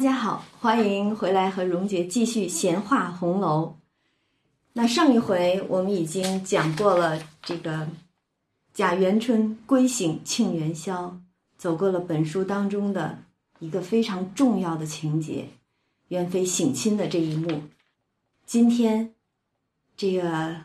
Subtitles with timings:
[0.00, 3.76] 大家好，欢迎回来和蓉姐继续闲话红楼。
[4.72, 7.86] 那上一回我们已经讲过了这个
[8.72, 11.20] 贾元春归省庆元宵，
[11.58, 13.18] 走过了本书当中的
[13.58, 15.48] 一个非常重要的情节——
[16.08, 17.64] 元妃省亲的这一幕。
[18.46, 19.12] 今天
[19.98, 20.62] 这个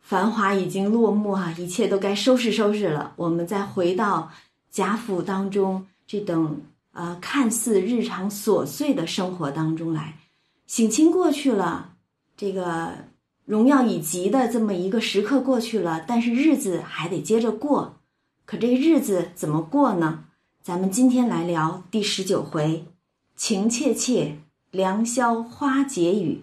[0.00, 3.12] 繁华已经落幕啊，一切都该收拾收拾了。
[3.14, 4.32] 我们再回到
[4.72, 6.60] 贾府当中这等。
[6.92, 10.18] 呃，看似日常琐碎的生活当中来，
[10.66, 11.94] 省亲过去了，
[12.36, 13.06] 这个
[13.46, 17.96] 荣耀已极的这么一个时刻过去了，但是日子还得接着过。
[18.44, 20.24] 可这日子怎么过呢？
[20.62, 22.84] 咱们今天来聊第十九回：
[23.34, 24.36] 情切切，
[24.70, 26.42] 良宵花解语；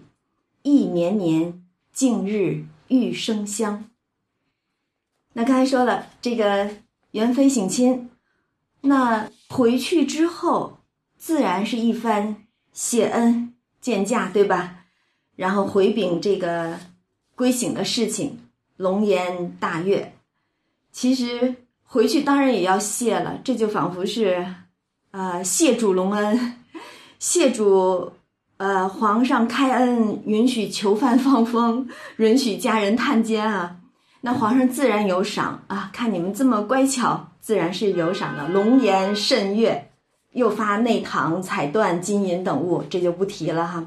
[0.62, 3.84] 意绵绵，近日玉生香。
[5.34, 6.68] 那刚才说了，这个
[7.12, 8.09] 元妃省亲。
[8.82, 10.78] 那回去之后，
[11.16, 12.36] 自然是一番
[12.72, 14.84] 谢恩见驾，对吧？
[15.36, 16.78] 然后回禀这个
[17.34, 18.38] 归省的事情，
[18.76, 20.14] 龙颜大悦。
[20.92, 24.46] 其实回去当然也要谢了，这就仿佛是，
[25.12, 26.56] 呃，谢主隆恩，
[27.18, 28.12] 谢主，
[28.56, 33.76] 呃，皇上开恩，允许囚犯放风，允许家人探监啊。
[34.22, 37.29] 那皇上自然有赏啊，看你们这么乖巧。
[37.40, 39.90] 自然是有赏的，龙颜甚悦，
[40.32, 43.86] 又发内堂彩缎、金银等物，这就不提了哈。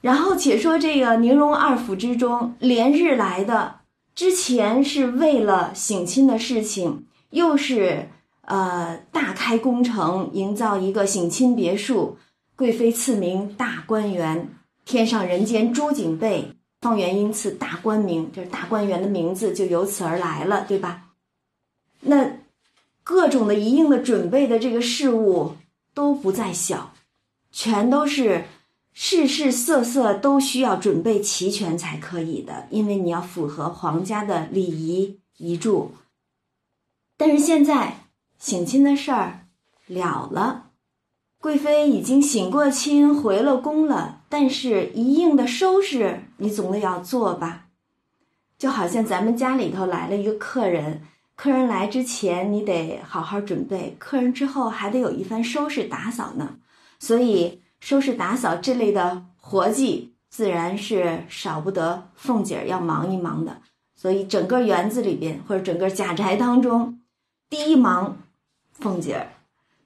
[0.00, 3.80] 然后且说这个宁荣二府之中，连日来的，
[4.14, 8.08] 之前是为了省亲的事情，又是
[8.42, 12.18] 呃大开工程，营造一个省亲别墅，
[12.54, 14.54] 贵妃赐名大观园，
[14.84, 21.02] 天上人间朱景备，方元因赐大观名，就是大观园的名字就由此而来了，对吧？
[22.06, 22.38] 那
[23.04, 25.56] 各种的一应的准备的这个事物
[25.94, 26.92] 都不在小，
[27.52, 28.46] 全都是
[28.92, 35.92] 事事色色都需要准备齐全才可以的，因为你要符合皇家的礼仪遗嘱。
[37.16, 38.04] 但是现在
[38.38, 39.46] 省亲的事儿
[39.86, 40.70] 了了，
[41.40, 47.66] 贵妃已经省过亲回了宫了，但是一应的收拾你总得要做吧？
[48.58, 51.02] 就好像咱们家里头来了一个客人。
[51.36, 56.56] 客人来之前，你得好好准备；客人之后，还得有一番收拾打扫呢。
[56.98, 63.58] 所以，收拾打扫这类的活计，自然是少不得凤姐儿要忙一忙的。
[63.94, 67.00] 所以，整个园子里边，或者整个贾宅当中，
[67.50, 68.16] 第一忙
[68.72, 69.28] 凤姐儿。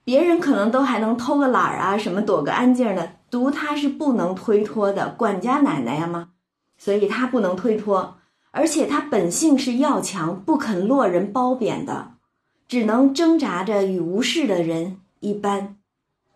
[0.05, 6.29] 别人可能都还能偷个懒儿啊，什么躲个安静的，独她是不能推脱的，管家奶奶呀嘛，
[6.77, 8.15] 所以她不能推脱。
[8.51, 12.13] 而且他本性是要强，不肯落人褒贬的，
[12.67, 15.77] 只能挣扎着与无事的人一般，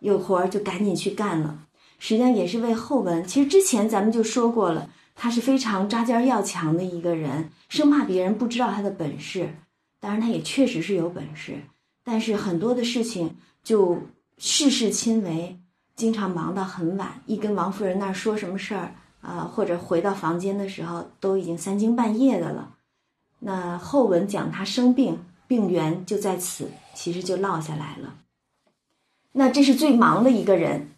[0.00, 1.60] 有活儿就赶紧去干了。
[1.98, 3.26] 实际上也是为后文。
[3.26, 9.54] 其实之前咱们就说过了，他是非常扎尖要强的一个人，生怕别人不知道他的本事。
[9.98, 11.54] 当然，他也确实是有本事，
[12.04, 13.98] 但是很多的事情就
[14.38, 15.58] 事事亲为，
[15.94, 18.94] 经常忙到很晚，一跟王夫人那儿说什么事儿。
[19.26, 22.74] 啊，或者回到房间的时候，都已经三更半夜的了。
[23.40, 28.14] 那后文讲他生病，病源就在此，其实就落下来了。
[29.32, 30.92] 那这是最忙的一个人，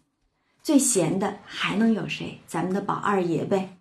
[0.62, 2.40] 最闲的还能有谁？
[2.46, 3.78] 咱们的宝二爷呗，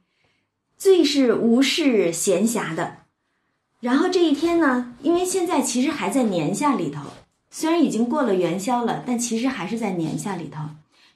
[0.77, 2.99] 最是无事闲暇的。
[3.81, 7.01] 然后这一天呢，因为现在其实还在年下里头，
[7.51, 10.61] 虽然已经过了元宵了，但其实还是在年下里头。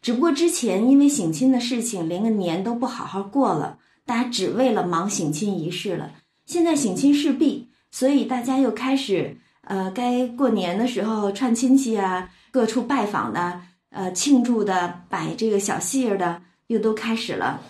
[0.02, 6.12] 只不过之前因为省亲的事情，连个年都不好好过了，大家只为了忙省亲仪式了。
[6.46, 13.62] 现在省亲事毕，所以大家又开始，呃，该过年的时候串亲戚啊，各处拜访的，
[13.92, 17.62] 呃，庆祝的，摆这个小戏儿的，又都开始了。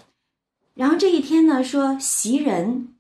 [0.74, 2.96] 然后这一天呢，说袭人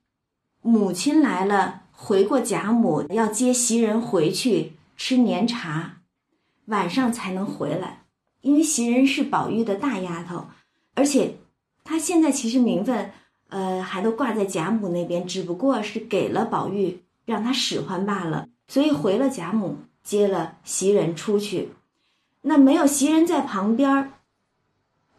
[0.61, 6.01] 母亲来了，回过贾母要接袭人回去吃年茶，
[6.65, 8.00] 晚上才能回来。
[8.41, 10.45] 因为袭人是宝玉的大丫头，
[10.93, 11.37] 而且
[11.83, 13.11] 她现在其实名分，
[13.49, 18.47] 呃，还都挂在贾母那边，只不过是给了宝玉让他使唤罢了。
[18.67, 21.69] 所以回了贾母，接了袭人出去。
[22.41, 24.11] 那没有袭人在旁边，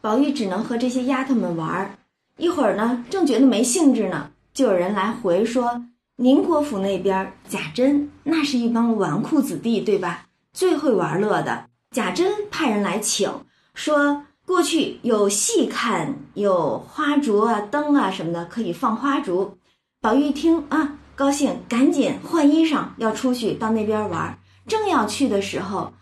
[0.01, 1.99] 宝玉只能和这些丫头们玩儿
[2.37, 5.85] 一会儿呢，正觉得没兴致呢，就有人来回说
[6.17, 10.27] ：“宁国府那边贾珍那是一帮纨绔子弟，对吧？
[10.53, 13.31] 最会玩乐的。”贾珍派人来请，
[13.75, 19.59] 说过去有戏看，有花烛啊、灯啊什么的，可以放花烛。
[20.01, 24.39] 宝玉一听啊，高兴，赶紧换衣裳，要出去到那边玩。
[24.67, 25.93] 正要去的时候，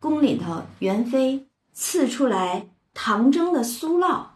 [0.00, 4.26] 宫里头元妃赐出来唐蒸的酥酪，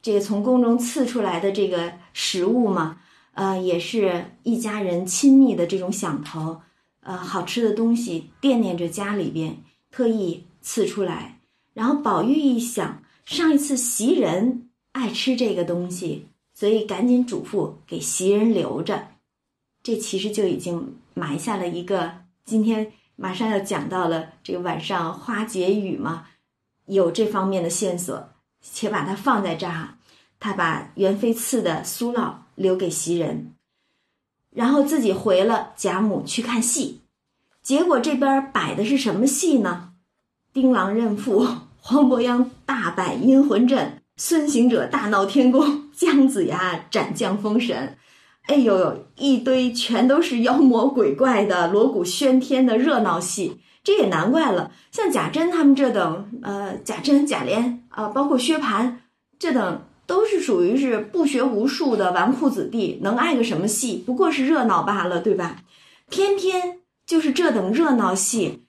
[0.00, 2.96] 这个从宫中赐出来的这个食物嘛，
[3.34, 6.62] 呃，也是一家人亲密的这种想头，
[7.00, 11.40] 呃，好吃的东西惦念着家里边，特意赐出来。
[11.72, 19.08] 然后宝玉一想，上一次袭人爱吃这个东西，所以赶紧嘱咐给袭人留着。
[19.82, 22.12] 这其实就已经埋下了一个
[22.44, 26.26] 今天马上要讲到了这个晚上花解语嘛，
[26.86, 28.28] 有这方面的线索，
[28.60, 29.96] 且把它放在这儿哈。
[30.38, 33.54] 他把元妃赐的酥酪留给袭人，
[34.50, 37.00] 然后自己回了贾母去看戏。
[37.62, 39.90] 结果这边摆的是什么戏呢？
[40.52, 41.46] 丁郎认父，
[41.80, 47.96] 黄伯央大摆阴魂阵，孙行者大闹天宫，姜子牙斩将封神。
[48.46, 54.72] 哎呦呦，一堆全都是妖魔鬼怪的锣鼓喧天的热闹戏，这也难怪了。
[54.90, 58.94] 像贾珍他们这等，呃，贾珍、贾琏啊，包括薛蟠
[59.38, 64.02] 这等，都是属于是不学无术的纨绔子弟，能爱个什么戏？
[64.04, 65.58] 不过是热闹罢了，对吧？
[66.08, 66.79] 偏偏
[67.10, 68.62] 就是这等热闹戏，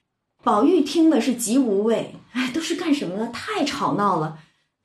[0.43, 2.15] 宝玉听的是极无味。
[2.31, 3.29] 哎，都是干什么呢？
[3.31, 4.39] 太吵闹了。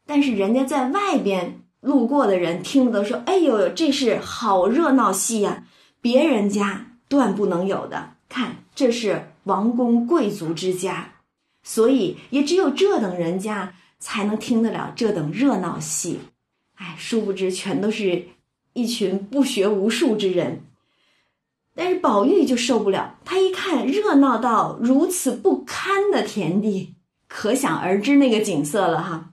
[0.05, 1.63] 但是人家在外边。
[1.81, 5.65] 路过的人听了都说：“哎呦呦，这是好热闹戏呀！
[6.03, 8.17] 别人家断不能有的。
[8.29, 11.13] 看，这是王公贵族之家，
[11.63, 16.19] 所以也只有这等人家才能听得了这等热闹戏。
[16.75, 18.27] 哎，殊不知全都是
[18.73, 20.66] 一群不学无术之人。
[21.77, 26.95] 但是宝玉就受不了，他一看热闹到如此不堪的田地，
[27.29, 29.31] 可想而知那个景色了哈。”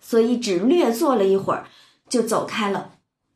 [0.00, 1.66] 所以只略坐了一会儿，
[2.08, 2.92] 就走开了，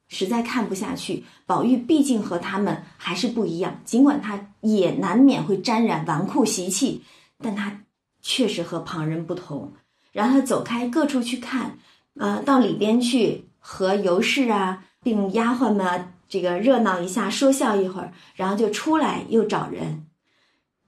[0.09, 1.25] 实在看不下去。
[1.45, 7.03] 宝玉毕竟和他们还是不一样，尽管他也难免会沾染纨绔习气，
[7.39, 7.81] 但他
[8.23, 9.73] 确实和旁人不同。
[10.13, 11.79] 然后他走开，各处去看，
[12.15, 20.07] 呃，到里边去和尤氏啊，并丫鬟们这个热闹一下，说笑一会儿，然后就出来又找人，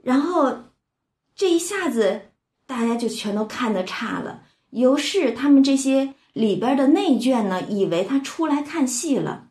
[0.03, 0.71] 然后
[1.37, 2.23] 这一下子
[2.67, 4.45] 大家就全都看得差了。
[4.71, 9.49] 尤氏他们这些里边的内眷呢，以为他出来看戏了，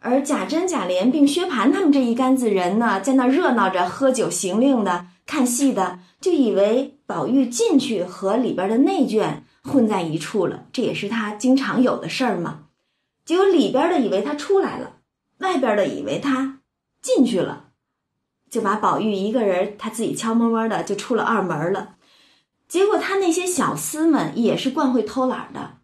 [0.00, 12.64] 而贾珍、贾琏并薛蟠他们这一杆子人呢，在那热闹着喝酒行令的、看戏的，就以为宝玉进去和里边的内眷混在一处了，这也是他经常有的事儿嘛。
[13.24, 14.96] 结果里边的以为他出来了，
[15.40, 16.60] 外边的以为他
[17.02, 17.66] 进去了，
[18.48, 21.96] 就把宝玉一个人他自己悄摸摸的就出了二门了。
[22.68, 25.78] 结果他那些小厮们也是惯会偷懒的，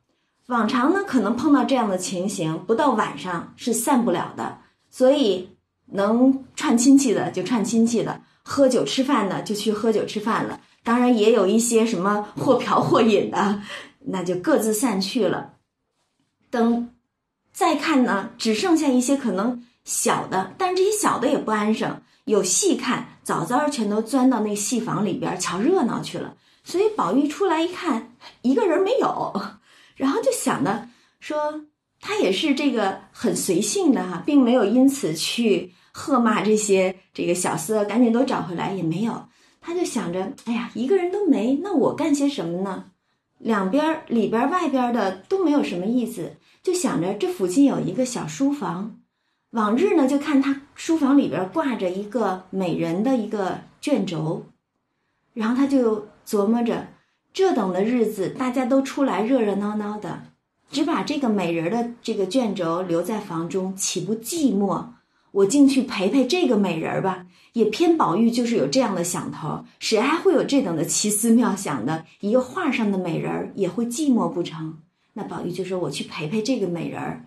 [0.47, 4.58] 往常呢可能碰到这样的情形，不到晚上是散不了的。
[4.88, 5.50] 所以
[5.87, 10.61] 能串亲戚的就串亲戚的，喝酒吃饭的就去喝酒吃饭了。
[10.85, 13.61] 当然也有一些什么或嫖或饮的，
[13.99, 15.55] 那就各自散去了。
[16.50, 16.88] 等
[17.56, 26.35] 再看呢，只剩下一些可能小的，但是这些小的也不安生，有戏看，早早全都钻到那戏房里边瞧热闹去了。
[26.64, 28.12] 所以宝玉出来一看，
[28.43, 29.41] 一个人没有，
[29.94, 31.62] 然后就想呢，说
[31.99, 39.29] 他也是这个很随性的哈，并没有因此去喝骂这些这个小厮，赶紧都找回来也没有。
[39.62, 42.85] 他就想着，哎呀，一个人都没，那我干些什么呢？
[43.38, 46.36] 两边里边外边的都没有什么意思，
[46.67, 48.96] 就想着这附近有一个小书房，
[49.51, 54.46] 往日呢就看他书房里边挂着一个美人的一个卷轴，
[55.32, 56.08] 然后他就。
[56.27, 56.89] 琢磨着，
[57.32, 60.25] 这等的日子，大家都出来热热闹闹的，
[60.73, 64.87] 只把这个美人的这个卷轴留在房中，岂不寂寞？
[65.31, 67.27] 我进去陪陪这个美人吧。
[67.53, 72.05] 也偏宝玉就是有这样的想头，谁还会有这等的奇思妙想的？
[72.19, 74.79] 一个画上的美人也会寂寞不成？
[75.19, 77.25] 那宝玉就说：“我去陪陪这个美人儿。”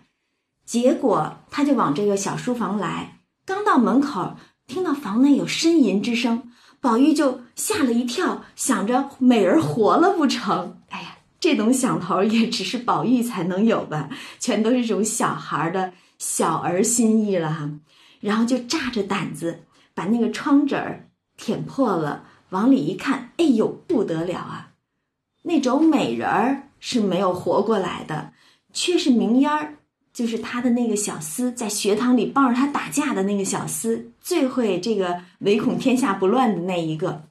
[0.63, 4.35] 结果他就往这个小书房来，刚到门口，
[4.67, 6.51] 听到房内有呻吟之声。
[6.79, 10.77] 宝玉就吓了一跳，想着美人活了不成？
[10.89, 17.71] 哎呀，这种想头也只是宝玉才能有吧，全都是这种小孩的小儿心意了哈。
[18.19, 19.61] 然后就炸着胆子
[19.95, 24.73] 把那个窗纸儿舔破了，往里一看，哎呦不得了啊！
[25.43, 28.33] 那种美人儿是没有活过来的，
[28.73, 29.75] 却是明烟儿。
[30.11, 37.23] 就是他的那个小厮，在学堂里抱着他打架的那个小厮，最会这个唯恐天下不乱的那一个。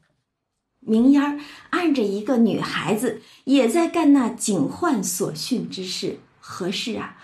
[0.81, 1.39] 明烟儿
[1.71, 6.21] 按着一个女孩子，也在干那警幻所训之事。
[6.41, 7.19] 何事啊？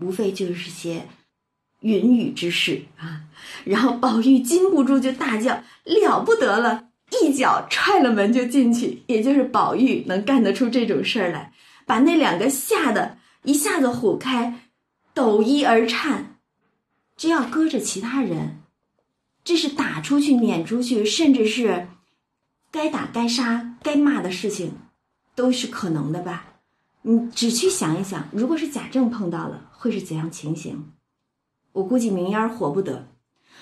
[0.00, 1.08] 无非就是些
[1.80, 3.22] 云雨之事啊。
[3.64, 6.90] 然后宝玉禁不住就大叫：“了不得了！
[7.22, 11.52] 一脚踹了门就进去，也就是宝玉能干得出这种事儿来，
[11.90, 14.60] 把那两个吓得一下子唬开，
[15.12, 16.36] 抖衣而颤。
[17.16, 18.60] 这要搁着其他人，
[19.42, 21.88] 这是打出去、撵出去，甚至是
[22.70, 24.74] 该打、该杀、该骂的事情，
[25.34, 26.44] 都是可能的吧？
[27.02, 30.92] 你只去想一想，如果是贾政碰到了，会是怎样情形？
[31.72, 33.08] 我估计明烟活不得。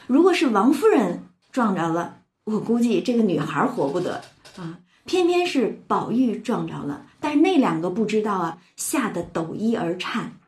[0.06, 4.22] 如果是王夫人撞着了，我估计这个女孩活不得
[4.58, 4.80] 啊。
[5.08, 10.38] 偏偏是宝玉撞着了，但是那两个不知道啊，吓得抖衣而颤。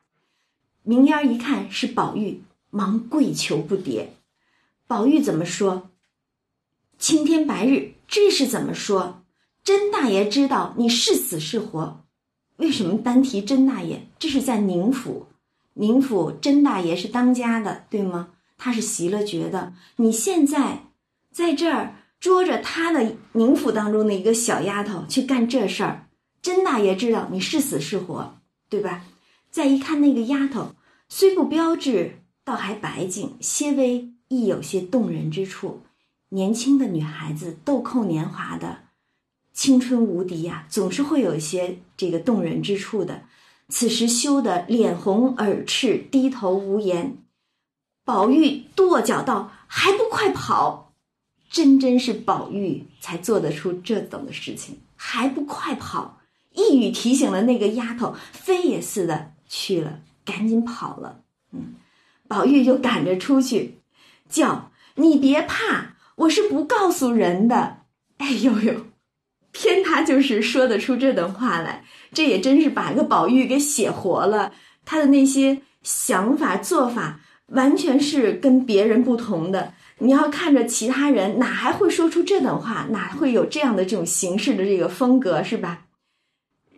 [0.83, 2.43] 明烟一看是宝玉。
[2.73, 4.07] 忙跪求不迭，
[4.87, 5.91] 宝玉怎么说？
[7.01, 9.25] 青天白日，这是怎么说？
[9.65, 12.05] 甄大爷知道你是死是活？
[12.59, 14.07] 为什么单提甄大爷？
[14.21, 15.27] 这是在宁府，
[15.75, 18.29] 宁府甄大爷是当家的，对吗？
[18.57, 19.73] 他是袭了爵的。
[19.97, 20.85] 你现在
[21.33, 26.07] 在这儿捉着他的宁府当中的一个小丫头去干这事儿，
[26.43, 29.07] 甄大爷知道你是死是活，对吧？
[29.51, 30.75] 再一看那个丫头，
[31.09, 32.19] 虽不标致。
[32.43, 35.83] 倒还白净，些微亦有些动人之处。
[36.31, 38.79] 年轻的女孩子，豆蔻年华的，
[39.53, 43.23] 青春无敌呀，总是会有一些这个动人之处的。
[43.69, 47.19] 此时羞得脸红耳赤，低头无言。
[48.05, 50.90] 宝玉跺脚道：“还不快跑！”
[51.51, 56.21] 真真是宝玉才做得出这等的事情，还不快跑！
[56.53, 61.23] 一语提醒了那个丫头，飞也似的去了，赶紧跑了。
[61.53, 61.75] 嗯。
[62.29, 63.79] 宝玉就赶着出去，
[64.29, 67.79] 叫你别怕，我是不告诉人的。
[68.19, 68.87] 哎呦呦，
[69.51, 74.53] 偏他就是说得出这等话来，这也真是把个宝玉给写活了。
[74.85, 79.75] 他的那些想法做法，完全是跟别人不同的。
[80.01, 82.87] 你要看着其他人，哪还会说出这等话？
[82.91, 85.87] 哪会有这样的这种形式的这个风格，是吧？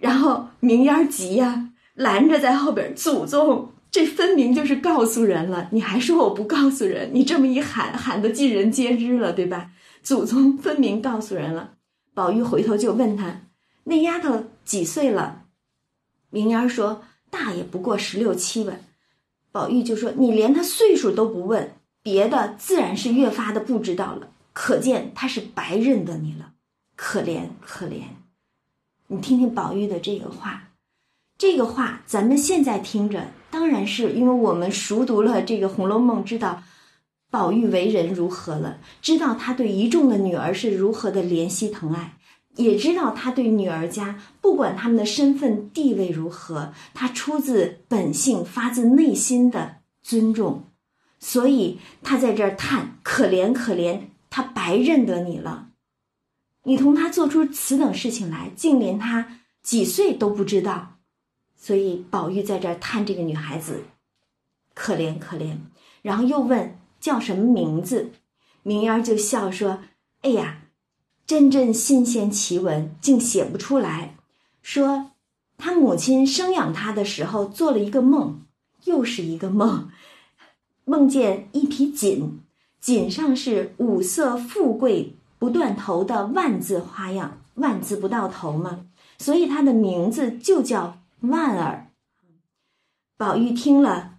[0.00, 3.71] 然后明烟急呀，拦着在后边，祖宗。
[3.91, 7.11] 这分明就是告诉人了，你还说我不告诉人？
[7.12, 9.71] 你这么一喊，喊得尽人皆知了，对吧？
[10.02, 11.75] 祖宗分明告诉人了。
[12.14, 13.43] 宝玉回头就问他
[13.85, 15.45] ：“那丫头几岁了？”
[16.31, 18.73] 明烟说：“大也不过十六七吧。”
[19.52, 24.28] 宝玉就说：“你连她岁数都不问，别的自然是越发的不知道了。
[24.52, 26.52] 可见他是白认得你了，
[26.97, 28.02] 可怜可怜。”
[29.09, 30.71] 你听听宝玉的这个话，
[31.38, 33.28] 这个话咱们现在听着。
[33.50, 36.62] 当然是因为我们熟读了这个《红楼梦》，知道
[37.30, 42.16] 宝玉为人如何了，知道他对一众的女儿是如何的怜惜疼爱，
[42.56, 50.72] 也知道他对女儿家不管他们的身份地位如何，他出自本性、发自内心的尊重，
[51.25, 55.69] 所以他在这儿叹可怜可怜，他白认得你了，
[56.64, 60.97] 你同他做出此等事情来，竟连他几岁都不知道。
[61.57, 63.85] 所以宝玉在这儿叹这个女孩子，
[64.75, 65.59] 可怜可怜，
[66.02, 68.11] 然后又问叫什么名字，
[68.64, 69.85] 明烟就笑说
[70.23, 70.64] ：“哎呀，
[71.25, 74.17] 真真新鲜奇闻，竟写不出来。
[74.61, 75.12] 说
[75.57, 78.43] 他母亲生养他的时候做了一个梦，
[78.87, 79.88] 又是一个梦，
[80.93, 82.43] 梦见一匹锦，
[82.79, 88.85] 锦上是五色富贵不断头的万字花样，万字不到头嘛，
[89.17, 91.87] 所以它的名字就叫。”万儿，
[93.17, 94.19] 宝玉听了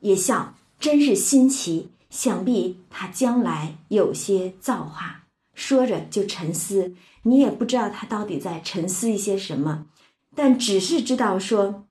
[0.00, 1.88] 也笑，真是新奇。
[2.10, 5.24] 想必他将来有些造化。
[5.54, 9.86] 说着就沉思，你也不知道他到底在沉思一些什么，
[10.34, 11.86] 但只是知道说，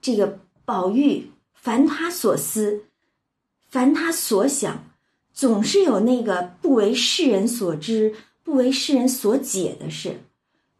[0.00, 2.84] 这个宝玉凡他所思，
[3.70, 4.84] 凡他所想，
[5.32, 10.22] 总是有那个不为世人所知、不为世人所解的事。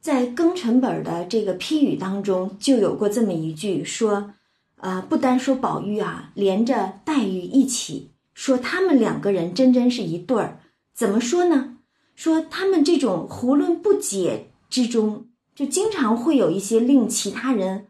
[0.00, 4.32] 在庚辰本的这个批语当中，就有过这么一句说，
[4.78, 10.58] 呃，不单说宝玉啊，连着黛玉一起说，他们两个人真真是一对儿。
[10.92, 11.76] 怎么说呢？
[12.16, 17.86] 说他们这种胡论不解之中，就经常会有一些令其他人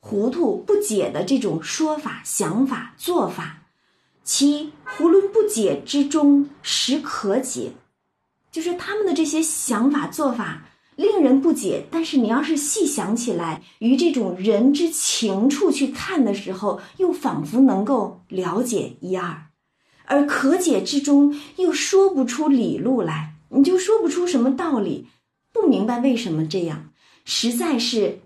[0.00, 3.61] 糊涂不解的这种说法、想法、做法。
[4.24, 7.72] 其囫囵不解之中，实可解，
[8.50, 10.68] 就是他们的这些想法、做法。
[10.94, 19.46] 令人不解，但是你要是细想起来，于这种人之情处去看的时候，又仿佛能够了解一二，
[20.04, 25.06] 而可解之中又说不出理路来，你就说不出什么道理，
[25.50, 26.90] 不明白为什么这样，
[27.24, 28.20] 实在是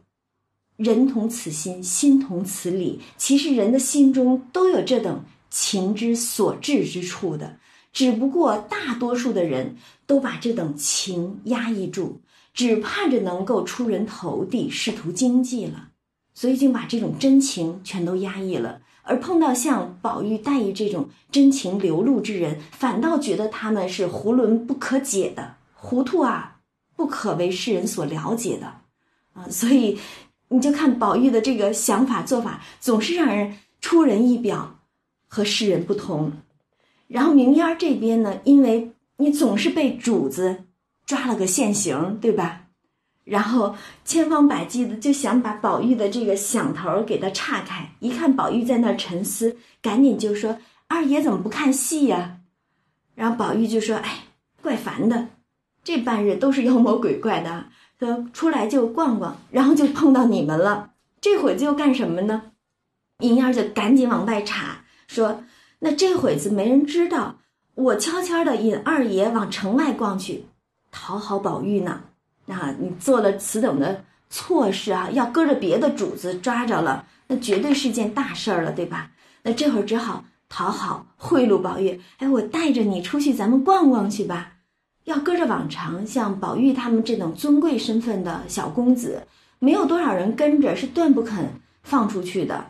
[0.77, 3.01] 人同此心，心同此理。
[3.17, 7.59] 其实人的心中都有这等情之所至之处的，
[7.93, 9.77] 只不过大多数的人
[10.07, 12.21] 都把这等情压抑住，
[12.53, 15.89] 只盼着能够出人头地，仕途经济了，
[16.35, 18.81] 所以就把这种真情全都压抑了。
[19.09, 26.57] 而碰到像宝玉、黛玉这种真情流露之人，反倒觉得他们是囫囵不可解的、糊涂啊，
[26.97, 28.67] 不可为世人所了解的，
[29.33, 29.97] 啊，所以
[30.49, 34.76] 你就看宝玉的这个想法做法，总是让人出人意表，
[35.37, 36.33] 和世人不同。
[37.09, 40.65] 然后明烟这边呢，因为你总是被主子
[41.05, 42.63] 抓了个现行，对吧？
[43.23, 47.91] 然后千方百计的就想把宝玉的这个响头给他岔开。
[48.01, 50.57] 一看宝玉在那儿沉思，赶紧就说
[50.89, 52.39] ：“二爷怎么不看戏呀？”
[53.15, 54.25] 然后宝玉就说：“哎，
[54.63, 55.29] 怪烦的，
[55.85, 57.67] 这半日都是妖魔鬼怪的，
[57.99, 60.93] 说出来就逛逛，然后就碰到你们了。
[61.21, 62.53] 这会子又干什么呢？”
[63.21, 65.45] 银儿就赶紧往外查，说
[65.81, 67.37] ：“那这会子没人知道，
[67.75, 70.47] 我悄悄的引二爷往城外逛去，
[70.91, 72.03] 讨好宝玉呢。”
[72.49, 79.11] 啊，你做了此等的错事啊，要搁着别的主子抓着了，那绝对是件大事儿了，对吧？
[79.43, 84.53] 那这会儿只好讨好贿赂宝玉，哎，我带着你出去，咱们逛逛去吧。
[85.05, 89.27] 要搁着往常，像宝玉他们这等尊贵身份的小公子，
[89.59, 91.49] 没有多少人跟着，是断不肯
[91.83, 92.67] 放出去的。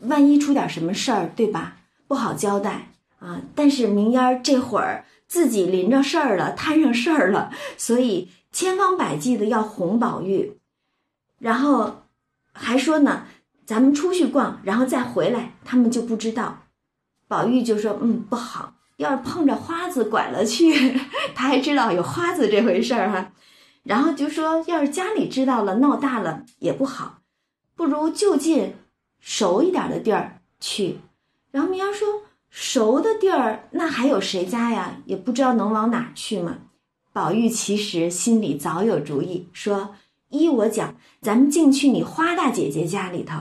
[0.00, 1.75] 万一出点什么事儿，对吧？
[2.06, 3.40] 不好交代啊。
[3.54, 8.30] 但是明烟儿这会儿自己临着事儿了，摊上事儿了，所以。
[8.52, 10.56] 千方百计的要哄宝玉，
[11.38, 12.04] 然后
[12.54, 13.26] 还说呢，
[13.66, 16.62] 咱们出去逛，然后再回来，他们就不知道。
[17.28, 20.98] 宝玉就说：“嗯，不好，要是碰着花子拐了去，
[21.36, 23.32] 他还知道有花子这回事儿哈。”
[23.84, 27.18] 然后就说：“要是家里知道了，闹大了也不好，
[27.74, 28.74] 不如就近
[29.20, 31.00] 熟一点的地儿去。”
[31.56, 32.06] 然后明儿说
[32.52, 34.98] ：“熟的地儿，那还有谁家呀？
[35.06, 36.58] 也不知道能往哪去嘛。”
[37.14, 39.94] 宝玉其实心里早有主意，说
[40.28, 43.40] ：“依我讲，咱们进去你花大姐姐家里头，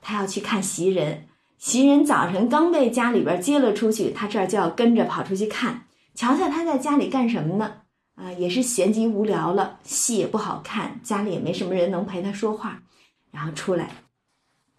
[0.00, 1.28] 他要去看袭人。
[1.56, 5.86] 袭人早晨刚被家里边接了出去，他这儿就要跟着跑出去看，
[6.16, 7.74] 瞧瞧他在家里干什么呢？
[8.16, 12.82] 啊，也是闲极无聊了，戏也不好看，家里也没什么人能陪他说话，
[13.30, 13.88] 然后出来，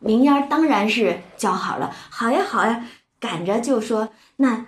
[0.03, 2.85] 明烟当然是叫好了，好呀好呀，
[3.19, 4.67] 赶着就说那。”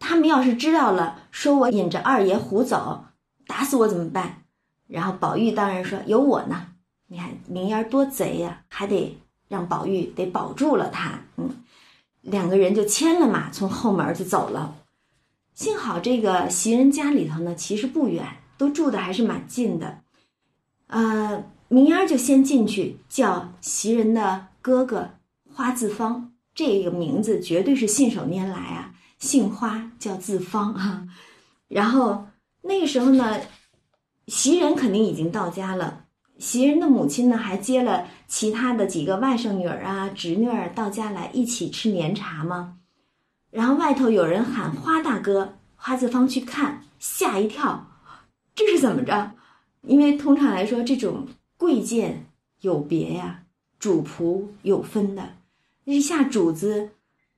[0.00, 3.06] 他们要是知道了，说我引着二爷胡走，
[3.48, 4.44] 打死我怎么办？
[4.86, 6.68] 然后宝玉当然说有我呢。
[7.08, 11.18] 你看明烟多贼呀，还得让宝玉得保住了他。
[11.36, 11.50] 嗯，
[12.20, 14.76] 两个人就牵了马，从后门就走了。
[15.52, 18.24] 幸好这个袭人家里头呢，其实不远，
[18.56, 19.98] 都住的还是蛮近的。
[20.86, 25.08] 呃，明烟就先进去叫袭人的哥哥
[25.50, 28.92] 花自芳，这个名字绝对是信手拈来啊。
[29.18, 31.08] 姓花叫自芳啊，
[31.68, 32.26] 然后
[32.60, 33.40] 那个时候呢，
[34.26, 36.04] 袭人肯定已经到家了。
[36.38, 42.76] 袭人的母亲呢，还接了其他的几个外甥女儿啊、侄女儿到家来一起吃年茶嘛。
[43.50, 47.88] 然后外头有人喊花大哥，花自芳去看，吓一跳，
[48.54, 49.32] 这是怎么着？
[49.80, 51.26] 因为通常来说，这种
[51.56, 52.26] 贵贱
[52.60, 53.44] 有别呀，
[53.78, 55.34] 主仆有分的，
[55.84, 56.90] 一下主子。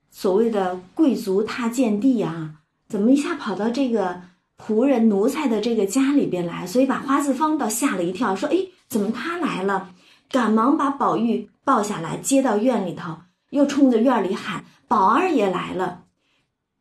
[0.09, 2.55] 所谓的贵族踏贱地啊，
[2.89, 4.21] 怎么一下跑到这个
[4.57, 6.67] 仆人奴才的这个家里边来？
[6.67, 8.57] 所以把花自芳倒吓了一跳，说：“哎，
[8.89, 9.93] 怎么他来了？”
[10.29, 13.17] 赶忙把宝玉抱下来，接到院里头，
[13.51, 16.03] 又冲着院里喊：“宝二爷来了！”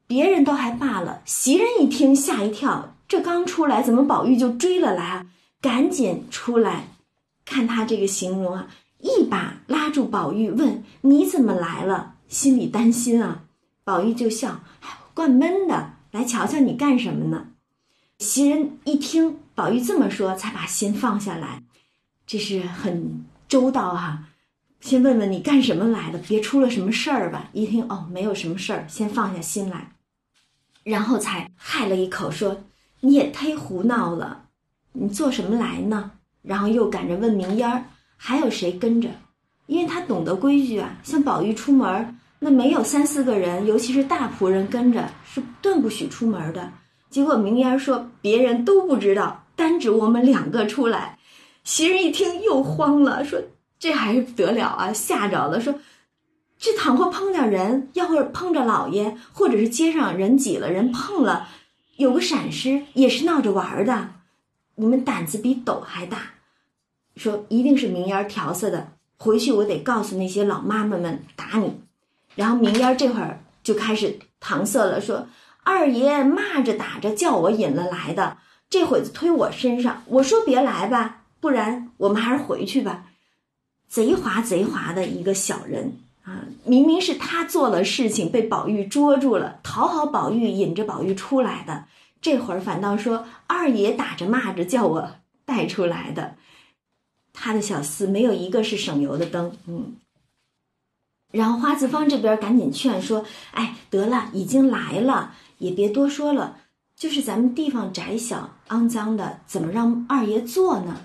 [0.07, 5.27] 别人都还罢了，袭人一听吓一跳，这刚出来，怎么宝玉就追了来啊？
[5.61, 6.89] 赶紧出来，
[7.45, 8.69] 看他这个形容啊，
[9.01, 13.45] 一把拉住宝玉，问：“你怎么来了？”心里担心啊，
[13.83, 17.49] 宝玉就笑：“哎怪闷的，来瞧瞧你干什么呢？”
[18.19, 21.63] 袭人一听宝玉这么说，才把心放下来，
[22.27, 24.27] 这是很周到哈。
[24.81, 27.51] 先问问你干什么来的，别出了什么事儿吧。
[27.53, 29.93] 一听哦，没有什么事儿，先放下心来，
[30.85, 32.65] 然后才害了一口说
[33.01, 34.47] ：“你也忒胡闹了，
[34.93, 37.85] 你做什么来呢？”然后又赶着问明烟儿
[38.23, 39.09] 还有谁跟着，
[39.65, 42.19] 因为他懂得规矩啊，像宝玉出门。
[42.39, 46.71] 那没有三四个人，尤其是大仆人跟着，是断不许出门的。
[47.09, 51.19] 结果明烟说别人都不知道，单指我们两个出来。
[51.65, 53.41] 袭人一听又慌了，说
[53.79, 55.59] 这还得了啊，吓着了。
[55.59, 55.75] 说
[56.59, 61.49] 这倘若碰点人，要是碰着老爷，或者是街上人挤了，人碰了，
[61.97, 64.11] 有个闪失，也是闹着玩的。
[64.77, 66.19] 你们胆子比斗还大，
[67.21, 68.93] 说一定是明烟调色的。
[69.19, 71.83] 回去我得告诉那些老妈妈们打你。
[72.35, 75.27] 然后明烟这会儿就开始搪塞了，说
[75.63, 78.39] ：“二爷骂着打着叫我引了来的，
[78.71, 83.05] 这会子推我身上，我说别来吧，不然我们还是回去吧。
[83.87, 86.47] 贼滑贼滑的一个小人啊！
[86.65, 91.85] 明明是他做了事情，被宝玉捉住了，讨好宝玉，引着宝玉出来的。
[92.23, 95.11] 这会儿反倒说二爷打着骂着叫我
[95.45, 96.37] 带出来的。
[97.43, 99.97] 他的小厮没有一个是省油的灯，嗯。
[101.33, 106.59] 然后花子芳这边赶紧劝说：“哎，得了，已经来了，也别多说了。
[106.95, 111.01] 就是咱们地方窄小，肮脏的，怎么让二爷坐呢？”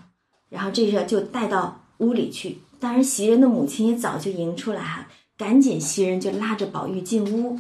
[0.50, 2.58] 然后这个就带到屋里去。
[2.80, 7.58] 当然，袭人的母亲也早就迎出来哈，赶紧袭人就拉着宝玉进屋，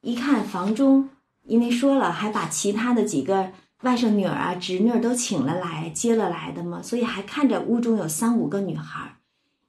[0.00, 1.10] 一看房中，
[1.44, 3.50] 因为说了还把其他的几个
[3.84, 9.16] 外甥女儿啊、侄女都请了来，接了来的嘛，所以还看着屋中有三五个女孩。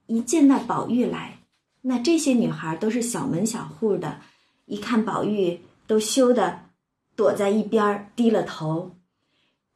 [0.08, 1.39] 一见到宝玉来，
[1.82, 4.21] 那这些女孩都是小门小户的，
[4.65, 6.62] 一看宝玉都羞得
[7.15, 8.91] 躲在一边儿低了头，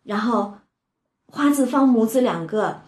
[0.03, 0.53] 然后
[1.27, 2.81] 花子芳母子两个。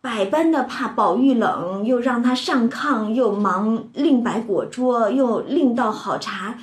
[0.00, 6.56] 百般的怕宝玉冷，又让他上炕，又忙另摆果桌，又另倒好茶，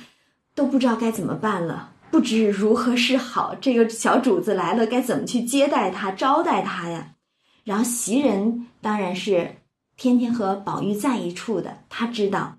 [0.54, 3.54] 都不知道该怎么办了，不知如何是好。
[3.60, 7.12] 这个小主子来了，该怎么去接待他、招待他呀？
[7.62, 9.56] 然后袭人当然是
[9.98, 12.56] 天天和宝玉在一处的，他知道，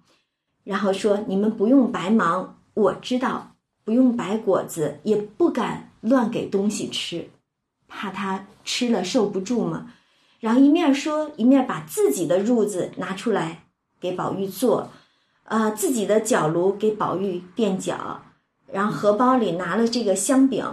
[0.64, 7.28] 然后说：“你们不用白忙，我知道，不用白果子，也不敢乱给东西吃，
[7.88, 9.92] 怕他吃了受不住嘛。”
[10.40, 13.64] 然后一面说，一面把自己的褥子拿出来
[14.00, 14.92] 给宝玉坐，
[15.46, 18.22] 呃，自己的脚炉给宝玉垫脚，
[18.72, 20.66] 然后荷包里拿了这个香饼，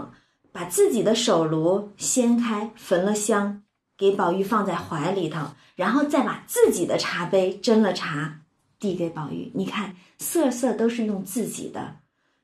[0.53, 3.63] 把自己的手炉掀开焚了香，
[3.97, 8.41] 给宝玉放在怀里头，然后再把自己的茶杯斟了茶
[8.79, 9.51] 递给宝玉。
[9.55, 11.97] 你看，色色都是用自己的，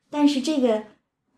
[0.08, 0.84] 但是这个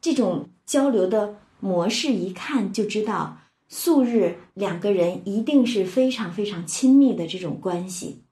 [0.01, 3.39] 这种交流的模式，一看就知道。
[3.75, 8.23] 素日两个人一定是非常非常亲密的这种关系，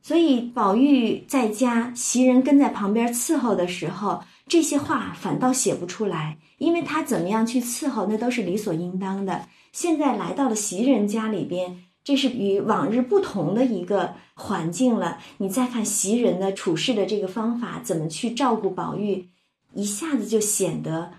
[0.00, 9.48] 所以宝玉在家，袭人跟在旁边伺候的时候，这些话反倒写不出来，因为他怎么样去伺候，那都是理所应当的。
[9.72, 15.18] 现在来到了袭人家里边，这是与往日不同的一个环境了。
[15.38, 19.28] 你再看袭人的处事的这个方法，怎么去照顾宝玉，
[19.74, 21.12] 一下子就显得。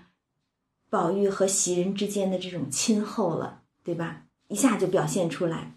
[0.90, 4.22] 宝玉和袭人之间的这种亲厚了，对吧？
[4.48, 5.74] 一下就表现出来，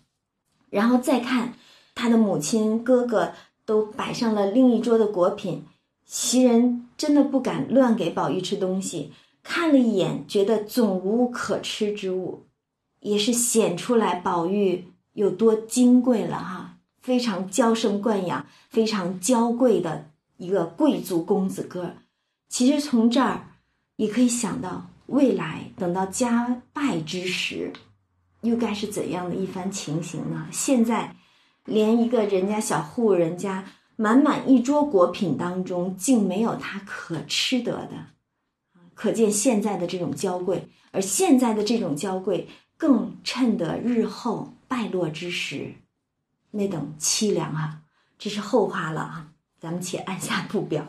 [0.69, 1.55] 然后再看
[1.93, 3.33] 他的母亲、哥哥
[3.65, 5.65] 都摆上了另一桌的果品，
[6.05, 9.11] 袭人真的不敢乱给宝玉吃东西。
[9.41, 12.45] 看了一眼，觉得总无可吃之物，
[12.99, 21.95] 也是显出来宝玉有多金贵了哈，非常娇生惯养、非常娇贵的一个贵族公子哥。
[22.49, 23.47] 其实从这儿
[23.95, 24.85] 也可以想到。
[25.07, 27.73] 未来等到家败之时，
[28.43, 30.47] 又该是怎样的一番情形呢？
[30.53, 31.17] 现在，
[31.65, 33.65] 连一个人家小户人家
[34.01, 38.07] 满满一桌果品当中，竟没有他可吃得的，
[38.95, 45.75] 可见现在的这种娇贵，而现在的这种娇贵，更衬得日后败落之时，
[46.49, 47.81] 那等凄凉啊！
[48.17, 49.27] 这是后话了啊，
[49.59, 50.87] 咱们且按下不表。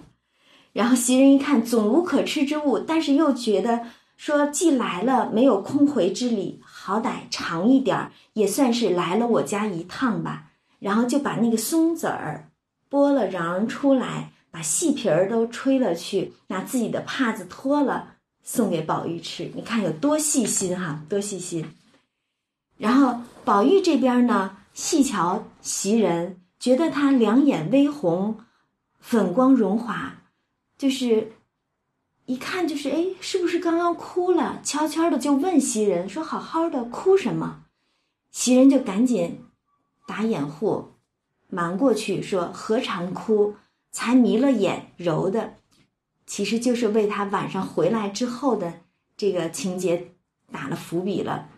[0.73, 3.89] 然后袭人一看，总无可吃之物，但是又觉得。
[4.17, 10.53] 说既来了，没有空回之理，好歹尝一点儿，也算是来了我家一趟吧。
[10.79, 12.52] 然后就把那个松子儿
[12.93, 19.51] 剥了瓤出来，把细皮儿都吹了去，拿自己的帕子脱了，送给宝玉吃。
[19.55, 21.75] 你看有多细心哈，多细心。
[22.77, 28.39] 然后宝玉这边呢，细瞧袭人，觉得她两眼微红，
[29.01, 30.17] 粉光荣华，
[30.77, 31.33] 就是。
[32.27, 34.61] 一看就是哎，是不是刚刚哭了？
[34.63, 37.65] 悄悄的就问袭人说：“好好的，哭什么？”
[38.31, 39.41] 袭人就赶紧
[40.07, 40.92] 打掩护，
[41.55, 43.57] 瞒过去说：“何尝哭？
[43.91, 45.53] 才迷了眼，揉的，
[46.27, 48.73] 其实就是为他晚上回来之后的
[49.19, 50.13] 这个情节
[50.51, 51.51] 打了伏笔了。”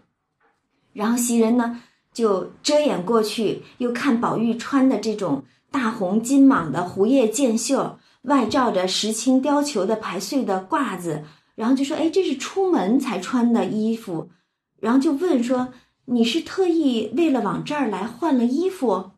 [0.92, 1.80] 然后袭人呢
[2.12, 8.00] 就遮掩过去，又看宝玉穿的这种大红金蟒的狐叶箭袖。
[8.22, 11.22] 外罩着石青貂裘的排穗的褂子，
[11.54, 14.30] 然后就说：“哎，这是出门才穿的衣服。”
[14.80, 15.72] 然后就问说
[16.06, 19.10] ：“你是特意为了往这儿来换了衣服？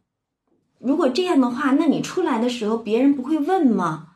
[0.86, 4.10] 如果这样的话，那你出来的时候别人不会问吗？”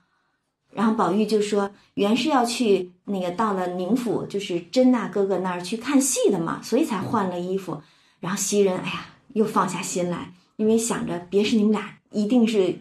[0.73, 7.83] 然后宝玉就说：“原是要去那个到了宁府，就是甄大哥哥那儿去看戏的嘛，所以才换了衣服。”
[8.21, 12.79] 然后袭人哎呀，又放下心来，因为想着别是你们俩一定是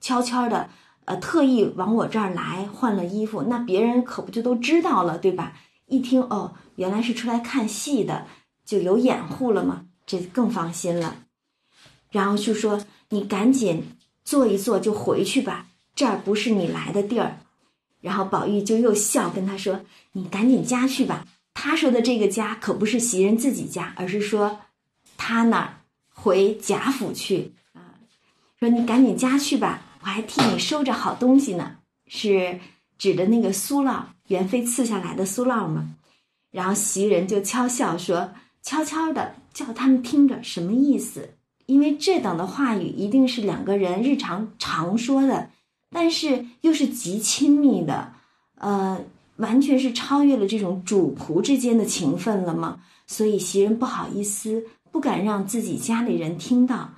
[0.00, 0.70] 悄悄的。
[1.04, 5.52] 呃，特意往我这儿来换了衣服，那别人可不就都知道了，对吧？
[5.86, 8.26] 一听哦，原来是出来看戏的，
[8.64, 11.18] 就有掩护了嘛，这更放心了。
[12.10, 13.84] 然后就说：“你赶紧
[14.24, 17.38] 坐一坐就回去吧，这儿不是你来的地儿。”
[18.00, 19.80] 然后宝玉就又笑跟他说
[20.12, 24.60] ：“你赶紧家去吧。”他说的这个家可不是袭人自己家，而是说
[25.16, 25.80] 他那儿
[26.12, 27.96] 回贾府去啊。
[28.60, 29.82] 说你赶紧家去吧。
[30.02, 32.60] 我还替你收着好东西呢，是
[32.96, 35.94] 指的那个酥酪，元妃赐下来的酥酪吗？
[36.52, 41.35] 然后袭人就悄笑说：“悄悄的叫他们听着，什么意思？
[41.66, 45.50] 因为这等的话语一定是两个人日常常说的，
[45.90, 48.12] 但是又是极亲密的，
[48.56, 48.98] 呃，
[49.36, 52.80] 完全是超越了这种主仆之间的情分了吗？
[53.06, 56.90] 所以袭人不好意思，不敢让自己家里人听到。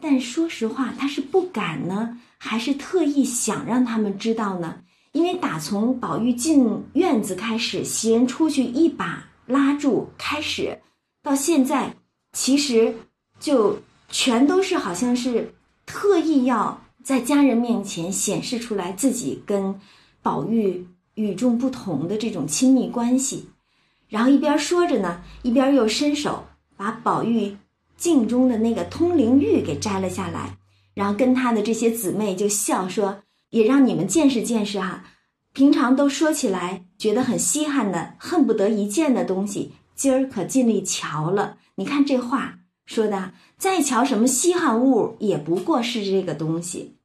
[0.00, 4.80] 但说实话，他是不敢呢。”还是特意想让他们知道呢？
[5.12, 10.78] 因为打从宝玉进院子开始，袭人出去一把拉住开始，
[11.22, 11.94] 到现在，
[12.34, 12.94] 其实
[13.40, 13.78] 就
[14.14, 19.74] 全都是好像是特意要在家人面前显示出来自己跟
[20.22, 23.48] 宝玉与众不同的这种亲密关系，
[24.08, 26.44] 然后一边说着呢，一边又伸手
[26.76, 27.56] 把宝玉
[27.96, 30.58] 镜中的那个通灵玉给摘了下来。
[30.94, 35.06] 然后跟他的这些姊妹就笑说：“也让你们见识见识哈，
[35.52, 41.56] 平常都说起来觉得很稀罕的、恨不得一见的东西，今儿可尽力瞧了。
[41.74, 46.96] 你看这话说的，再瞧什么稀罕物，也不过是这个东西，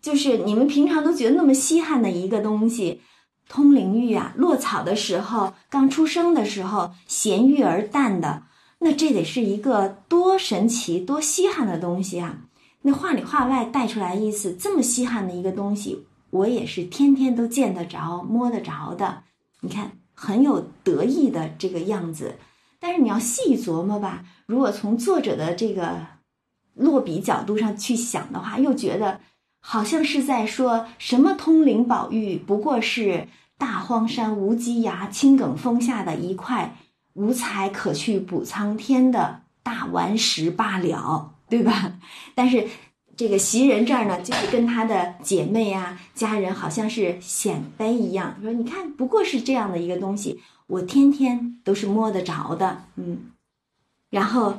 [0.00, 3.00] 就是你们平常都觉得那么稀罕的一个东西，
[3.48, 8.44] 通灵玉啊，落草的时候，刚出生的时候，咸玉而淡的，
[8.78, 12.44] 那这得是一个多神奇、多稀罕的东西啊！”
[12.84, 19.22] 那话里话外带出来意思，这么稀罕的一个东西，我也是天天都见得着、摸得着的。
[19.60, 22.36] 你看，很有得意的这个样子。
[22.82, 26.00] 但是你要细琢磨吧，如果从作者的这个
[26.74, 29.20] 落笔角度上去想的话，又觉得
[29.60, 36.76] 好像是在说什么通灵宝玉不过是大荒山无稽崖、青埂峰下的一块
[37.12, 41.28] 无才可去补苍天的大顽石罢了。
[41.48, 41.98] 对吧？
[42.34, 42.66] 但是
[43.14, 50.40] 这个袭人这儿呢，就是跟她的姐妹啊、家人，好像是显摆一样，说你看，不过是这样的一个东西，
[50.72, 53.30] 我天天都是摸得着的，嗯。
[54.08, 54.58] 然后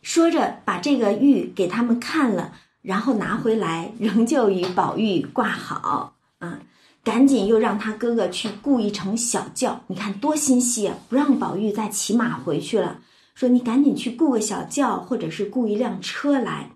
[0.00, 6.60] 说着，把这个玉给他们看了，然后拿回来，仍旧与宝玉挂好，啊，
[7.02, 13.00] 赶紧又让他哥哥去雇一乘小轿，你看多心细啊，不让宝玉再骑马回去了。
[13.34, 16.70] 说你赶紧去雇个小轿，或者是雇一辆车来。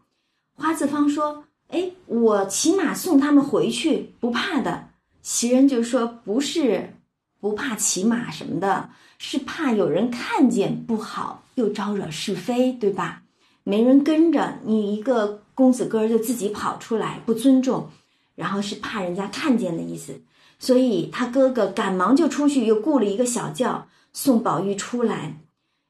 [0.55, 4.89] 花子芳说：“哎，我骑马送他们回去，不怕的。”
[5.23, 6.95] 袭人就说：“不是
[7.41, 13.23] 不怕骑马什么的，是怕有人看见不好，又招惹是非，对吧？
[13.65, 17.91] 没人跟着你一个公子哥就自己跑出来，不尊重，
[18.35, 20.21] 然后是怕人家看见的意思。
[20.59, 25.41] 所以他哥哥赶忙就出去，又雇了一个小轿送宝玉出来。”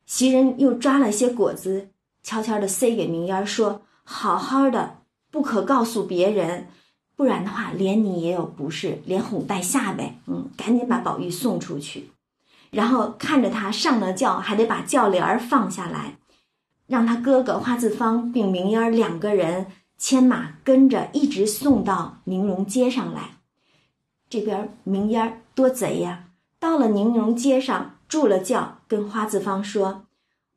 [0.04, 1.90] 袭人又抓了些果子，
[2.22, 4.98] 悄悄地塞给明烟说：“好好的，
[5.30, 6.68] 不可告诉别人，
[7.18, 12.12] 不然的话，连你也有不是，连哄带吓呗。”嗯，赶紧把宝玉送出去，
[12.70, 16.18] 然后看着他上了轿，还得把轿帘儿放下来，
[16.86, 19.66] 让他哥哥花子芳并明烟两个人
[19.98, 23.30] 牵马跟着，一直送到宁荣街上来。
[24.30, 26.26] 这边明烟多贼呀，
[26.60, 27.96] 到了宁荣街上。
[28.08, 30.06] 住了轿，跟花子芳说：“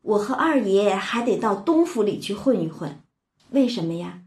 [0.04, 3.02] 我和二爷还得到东府里去混一混，
[3.50, 4.22] 为什么呀？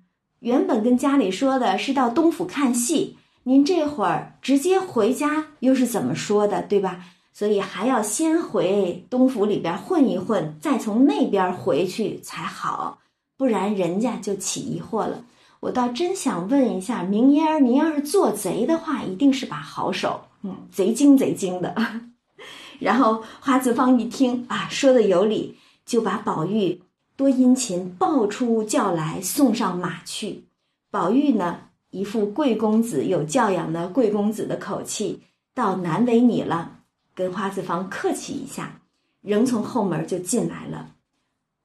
[0.45, 7.01] 原本跟家里说的是到东府看戏，您这会儿直接回家又是怎么说的，对吧？
[7.33, 12.99] 所以还要先回东府里边混一混，再从那边回去才好，
[13.39, 15.25] 不然人家就起疑惑了。
[15.61, 21.75] 我倒真想问一下明烟儿，您要是做贼的话，一定是把好手，嗯，贼精贼精的。
[22.79, 26.83] ”然后花子芳一听啊，说的有理，就把宝玉
[27.17, 30.47] 多殷勤抱出轿来，送上马去。
[30.91, 35.23] 宝玉呢，一副贵公子有教养的贵公子的口气，
[35.55, 36.79] 倒难为你了，
[37.15, 38.81] 跟花子芳客气一下，
[39.21, 40.91] 仍从后门就进来了，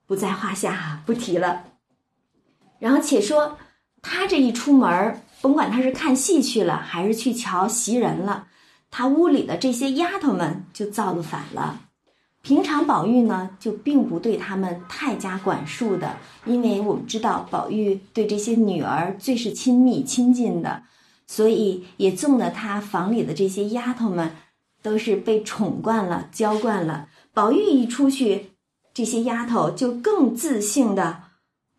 [0.06, 1.64] 不在话下，不提了。
[2.78, 3.58] 然后且说
[4.02, 8.48] 他这一出门，甭管他是看戏去了，还是去瞧袭人了。
[8.92, 11.89] 他屋里的这些丫头们就造了反了。
[12.50, 20.82] 平常宝玉呢，就并不对他们太加管束的，因为我们知道宝玉对这些女儿最是亲密亲近的，
[21.28, 24.32] 所以也纵的他房里的这些丫头们
[24.82, 27.08] 都是被宠惯了、娇惯了。
[27.36, 28.54] 宝玉一出去，
[28.96, 31.26] 这些丫头就更自信的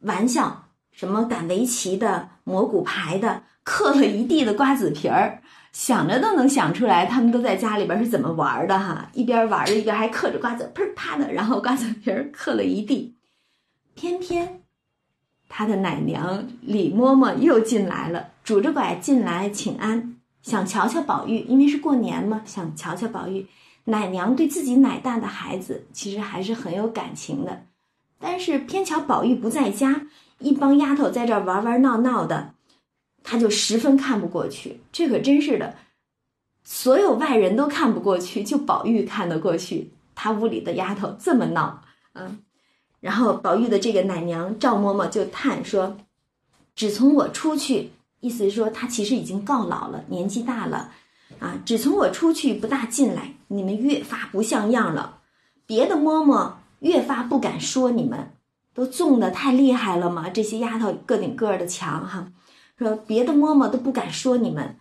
[0.03, 5.40] 玩笑，什么赶围棋的、摸骨牌的，嗑了一地的瓜子皮儿。
[5.73, 9.09] 想着都能想出来，他们都在家里边是怎么玩的哈！
[9.13, 13.15] 一边玩着，一边还嗑着瓜子，砰啪的，然后瓜子皮儿嗑了一地。
[13.95, 14.63] 偏偏
[15.49, 23.47] 他的奶娘李嬷嬷又进来了，拄着拐进来请安，想瞧瞧宝玉，因为是过年嘛，想瞧瞧宝玉。
[23.85, 27.67] 奶娘对自己奶大的孩子其实还是很有感情的，
[28.19, 30.03] 但是偏巧宝玉不在家，
[30.39, 32.55] 一帮丫头在这儿玩玩闹闹的。
[33.23, 35.75] 他就十分看不过去，这可真是的，
[36.65, 39.93] 所有外人都看不过去，就宝玉看得过去。
[40.15, 42.41] 他屋里的丫头这么闹，嗯，
[43.01, 45.97] 然后宝玉的这个奶娘赵嬷嬷就叹说
[46.77, 50.93] ：“只从我出去，意思是说他其实已经告老了，年纪大了，
[51.39, 55.21] 啊，只从我出去不大进来，你们越发不像样了。
[55.65, 58.33] 别的嬷嬷越发不敢说你们，
[58.75, 60.29] 都纵的太厉害了嘛。
[60.29, 62.31] 这些丫头个顶个的强哈。”
[62.81, 64.75] 说别的嬷嬷都不敢说你们，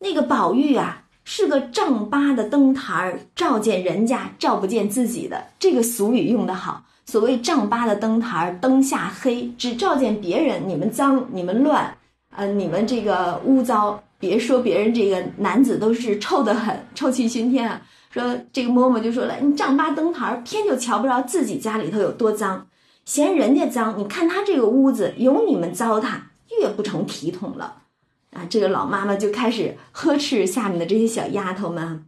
[0.00, 5.40] 那个宝玉啊是个丈八的灯台儿，照见人家照不见自己的。
[5.60, 10.68] 这个俗语用得好，所谓丈八的灯台儿，灯下黑，只照见别人。
[10.68, 11.96] 你们脏，你们乱，
[12.34, 14.02] 呃，你们这个污糟。
[14.18, 17.80] 别说别人这个男子都是臭得很，臭气熏天啊。
[18.10, 22.66] 说这个嬷嬷就说了，你丈八灯台儿，偏就瞧不着自己家里头有多脏，
[23.04, 23.96] 嫌人家脏。
[23.96, 26.14] 你看他这个屋子有你们糟蹋。
[26.60, 27.82] 越不成体统了，
[28.32, 32.06] 啊，这个老妈妈就开始呵斥下面的这些小丫头们。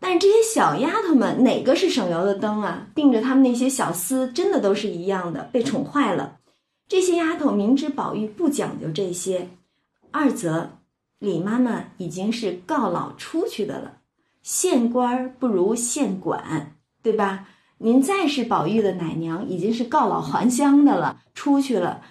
[0.00, 2.88] 但这些小丫头们哪个是省油的灯啊？
[2.94, 6.38] 盯着他们那些小厮，真的都是一样的，被宠坏了。
[6.88, 9.48] 这些丫头明知宝玉不讲究这些，
[10.10, 10.70] 二则
[11.20, 13.98] 李妈妈已经是告老出去的了，
[14.42, 17.46] 县官不如县管，对吧？
[17.78, 22.02] 您再是宝玉的奶娘，已经是告老还乡的了，出去了。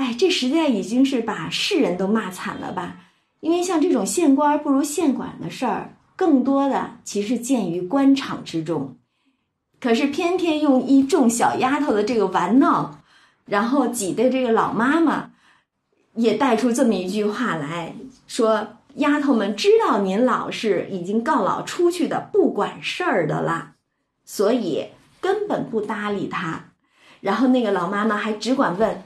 [0.00, 2.96] 哎，这实在已经是把世人都骂惨了吧？
[3.40, 8.96] 因为像这种县官不如县管的事儿，更多的其实见于官场之中。
[9.78, 13.02] 可是偏偏用一众小丫头的这个玩闹，
[13.44, 15.32] 然后挤兑这个老妈妈，
[16.14, 17.94] 也带出这么一句话来
[18.26, 23.74] 说：丫头们知道您老是已经告老出去的，不管事儿的啦，
[24.24, 24.86] 所以
[25.20, 26.70] 根本不搭理他。
[27.20, 29.02] 然后那个老妈妈还只管问。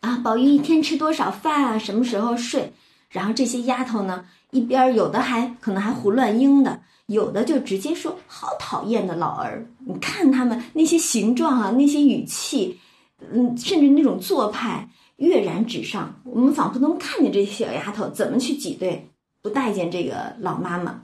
[0.00, 1.78] 啊，宝玉一天吃多少饭啊？
[1.78, 2.72] 什么时候睡？
[3.10, 12.78] 然后这些丫头呢，一边有的还可能还胡乱应的，有的就直接说：“好讨厌的老儿！”你看他们那些形状啊，那些语气，
[13.32, 16.20] 嗯，甚至那种做派跃然纸上。
[16.24, 19.08] 我们仿佛能看见这些小丫头怎么去挤兑，
[19.42, 21.02] 不待见这个老妈妈。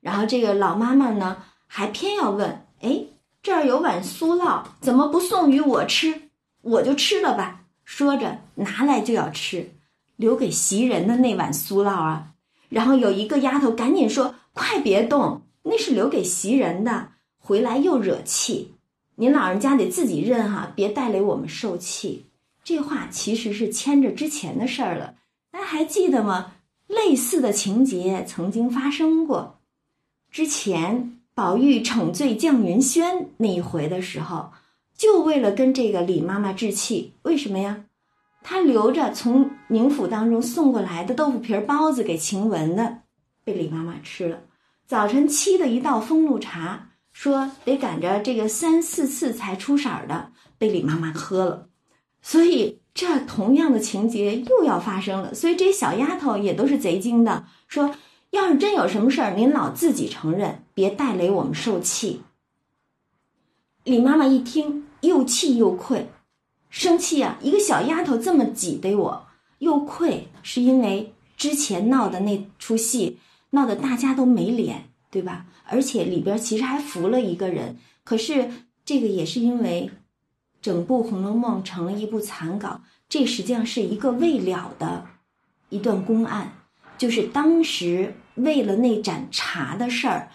[0.00, 3.00] 然后这个老妈妈呢，还偏要问：“哎，
[3.42, 6.30] 这儿有碗酥酪，怎么不送与我吃？
[6.60, 7.55] 我就吃了吧。”
[7.86, 9.70] 说着，拿来就要吃，
[10.16, 12.32] 留给袭人的那碗酥酪啊。
[12.68, 18.74] 然后有一个丫头赶紧说：“快别动，那是留给袭人的，回来又惹气。
[19.14, 22.26] 您老人家得自己认哈，别带来我们受气。”
[22.64, 25.14] 这话其实是牵着之前的事儿了，
[25.52, 26.54] 大家还记得吗？
[26.88, 29.60] 类似的情节曾经发生过。
[30.32, 34.50] 之前宝玉惩罪绛云轩那一回的时候。
[34.96, 37.84] 就为了跟这个李妈妈置气，为什么呀？
[38.42, 42.98] 他留着从宁府当中送过来的豆腐皮儿包子给晴雯的，
[43.42, 44.42] 被李妈妈吃了。
[44.86, 51.68] 早晨沏的一道风露茶，说得赶着这个三四次才出色的，被李妈妈喝了。
[52.22, 55.34] 所以这同样的情节又要发生了。
[55.34, 57.96] 所以这小丫头也都是贼精的，说
[58.30, 62.22] 要是真有什么事儿，您老自己承认，别带累我们受气。
[63.82, 64.85] 李妈妈一听。
[65.06, 66.08] 又气又愧，
[66.68, 67.38] 生气啊！
[67.40, 69.26] 一个小丫头这么挤兑我，
[69.58, 73.18] 又愧，是因为之前闹的那出戏，
[73.50, 75.46] 闹得大家都没脸，对吧？
[75.64, 77.78] 而且里边其实还扶了一个人。
[78.04, 78.50] 可是
[78.84, 79.90] 这个也是因为
[80.62, 85.06] 整部《红楼梦》成了一部残稿，这实际上是一个未了的
[85.70, 86.52] 一段公案，
[86.96, 90.30] 就是当时为了那盏茶的事儿，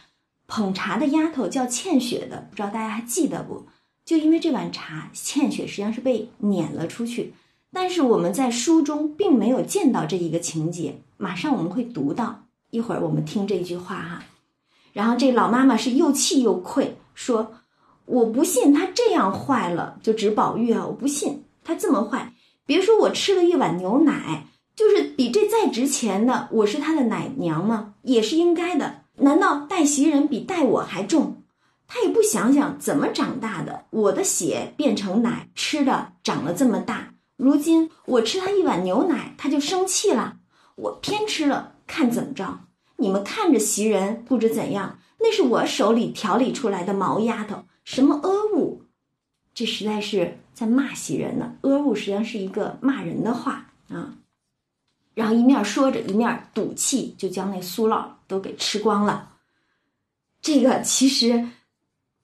[0.47, 3.67] 捧茶的丫头叫倩雪的，不知道大家还记得不？
[4.11, 7.33] 就因为这碗茶，倩雪实际上是被撵了出去，
[7.71, 12.43] 但是我们在书中并没有见到这一个情节，马上我们会读到。
[12.71, 14.23] 一会儿我们听这句话哈，
[14.91, 17.53] 然后这老妈妈是又气又愧，说
[18.03, 22.33] ：“我不信他这样坏了，就指宝玉啊，我不信他这么坏。
[22.65, 27.93] 别说我吃了一碗牛奶，就就是比这再值钱的，我是他的奶娘吗？
[28.01, 29.03] 也是应该的。
[29.17, 31.40] 难道带袭人比带我还重？
[31.93, 37.15] 他也不想想怎么长大的，我的血变成奶吃的，长了这么大。
[37.35, 40.37] 如今我吃他一碗牛奶，他就生气了。
[40.75, 42.61] 我偏吃了，看怎么着？
[42.95, 48.83] 你们看着袭人不知怎样，那是我手里调理出来的毛丫头，什么阿物？
[49.53, 51.57] 这实在是在骂袭人呢。
[51.63, 54.15] 阿物实际上是一个骂人的话啊。
[55.13, 59.33] 然后一面说着，一面赌气，就将那酥酪都给吃光了。
[60.41, 61.49] 这个其实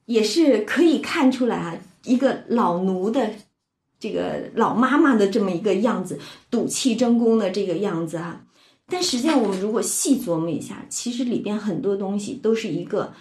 [0.07, 3.29] 也是可以看出来啊，一个老奴的
[3.99, 6.17] 这个老妈妈的这么一个样子，
[6.49, 8.45] 赌气争功的这个样子啊。
[8.87, 13.13] 但实际上，我们如果细琢磨一下，其实里边很多东西都是一个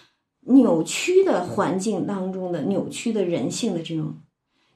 [0.42, 4.14] 扭曲的环境当中的扭曲的人性的这种。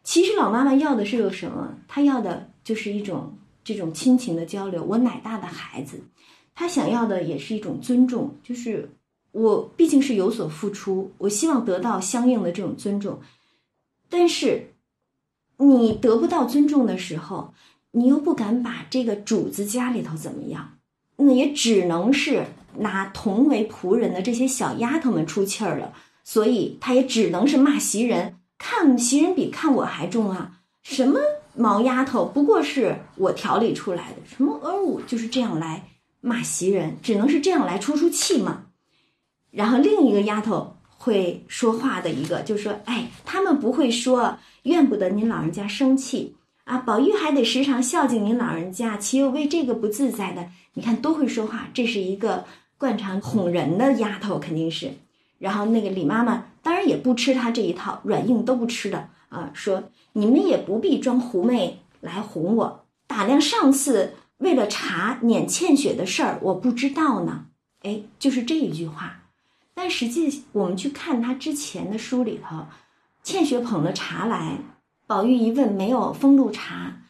[0.03, 1.77] 其实老妈妈要的是有什么？
[1.87, 4.83] 她要的就是一种这种亲情的交流。
[4.83, 6.03] 我奶大的孩子，
[6.57, 8.91] 她想要的也是一种尊重，就是
[9.33, 13.21] 我毕竟是有所付出，我希望得到相应的这种尊重。
[14.09, 14.75] 但是
[15.59, 17.55] 你得不到尊重的时候，
[17.93, 20.79] 你又不敢把这个主子家里头怎么样？
[21.17, 22.47] 那也只能是
[22.79, 25.93] 拿同为仆人的这些小丫头们出气儿了，
[26.25, 30.61] 所以他也只能是骂袭人，看袭人比看我还重啊！
[30.83, 31.21] 什么
[31.55, 35.89] 毛丫头，不过是我调理出来的，什么阿武就是这样来
[36.21, 38.67] 骂袭人，只能是这样来出出气嘛。
[39.51, 50.49] 然后另一个丫头会说话的一个就说：“哎，他们不会说，怨不得您老人家生气。”啊，宝玉还得时常孝敬您老人家，岂有为这个不自在的？
[50.75, 52.45] 你看多会说话，这是一个
[52.79, 54.93] 惯常哄人的丫头，肯定是。
[55.39, 59.51] 然后那个李妈妈当然也不吃他这一套，软硬都不吃的啊。
[59.53, 59.83] 说
[60.13, 67.47] 你们也不必装狐媚来哄我，打量上次为了茶撵倩雪的事儿，我不知道呢。
[67.83, 69.20] 哎，就是这一句话。
[69.83, 72.67] 但实际我们去看他之前的书里头，
[73.23, 74.59] 倩雪捧了茶来。
[75.07, 77.01] 宝玉一问，没有风露茶，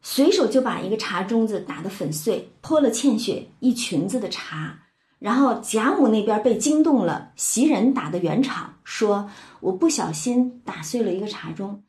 [0.00, 4.78] 随手就把一个茶盅子打得粉碎，泼了倩雪一裙子的茶。
[5.18, 9.28] 然后贾母那边被惊动了，袭人打的圆场，说
[9.60, 11.80] 我不小心打碎了一个茶盅。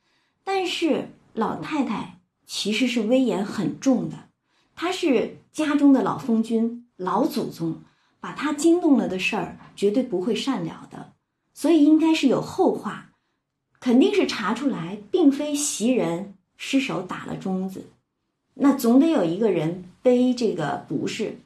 [0.44, 4.18] 但是老太太其实是威严很重的，
[4.76, 7.82] 她是家中的老封君、老祖宗，
[8.28, 11.14] 把他惊动了的事儿绝对不会善了的，
[11.54, 13.12] 所以应该是有后话。
[13.80, 17.86] 肯定是查出来，并非袭人失手打了钟子，
[18.56, 21.38] 那总得有一个人背这个不是，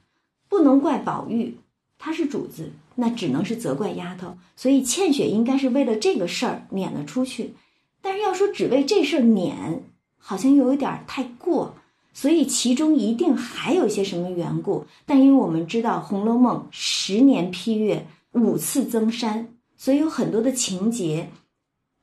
[0.50, 1.56] 不能怪宝玉，
[2.00, 4.36] 他是主子，那只能是责怪丫头。
[4.56, 7.54] 所以倩雪应该是为了这个事儿撵了出去，
[8.02, 9.84] 但是要说只为这事儿撵，
[10.18, 11.76] 好像又有点太过，
[12.14, 14.86] 所以其中一定还有一些什么缘故。
[15.06, 19.48] 但因为我们知道《红楼梦》十年批阅，五次增删，
[19.78, 21.30] 所以有很多的情节。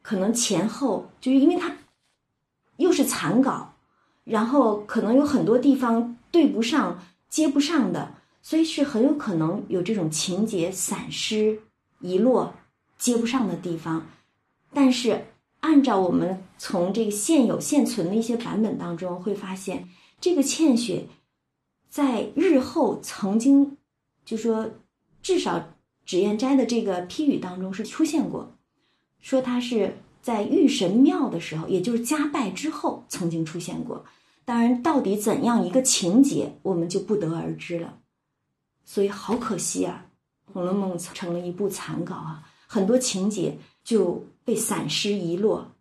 [0.02, 1.76] 可能前后就是因为它
[2.76, 3.74] 又是残稿，
[4.24, 11.60] 然后可能有很多地方对不上、接不上的，所以是很有可能有这种情节散失、
[12.00, 12.54] 遗落、
[12.96, 14.06] 接不上的地方。
[14.72, 15.26] 但是
[15.60, 19.88] 按照我们从这个现有现存的一些版本当中会发现，
[20.20, 21.06] 这个倩雪
[21.88, 23.76] 在日后曾经
[24.24, 24.70] 就说
[25.22, 28.54] 至少脂砚斋的这个批语当中是出现过。
[29.20, 34.04] 说他是在玉神庙的时候，也就是家拜之后曾经出现过。
[34.44, 37.98] 当然，到底怎样一个情节，我们就不得而知了。
[38.84, 40.06] 所以好可惜啊，
[40.52, 45.72] 《红楼梦》成了一部残稿啊，很多情节就被散失遗落，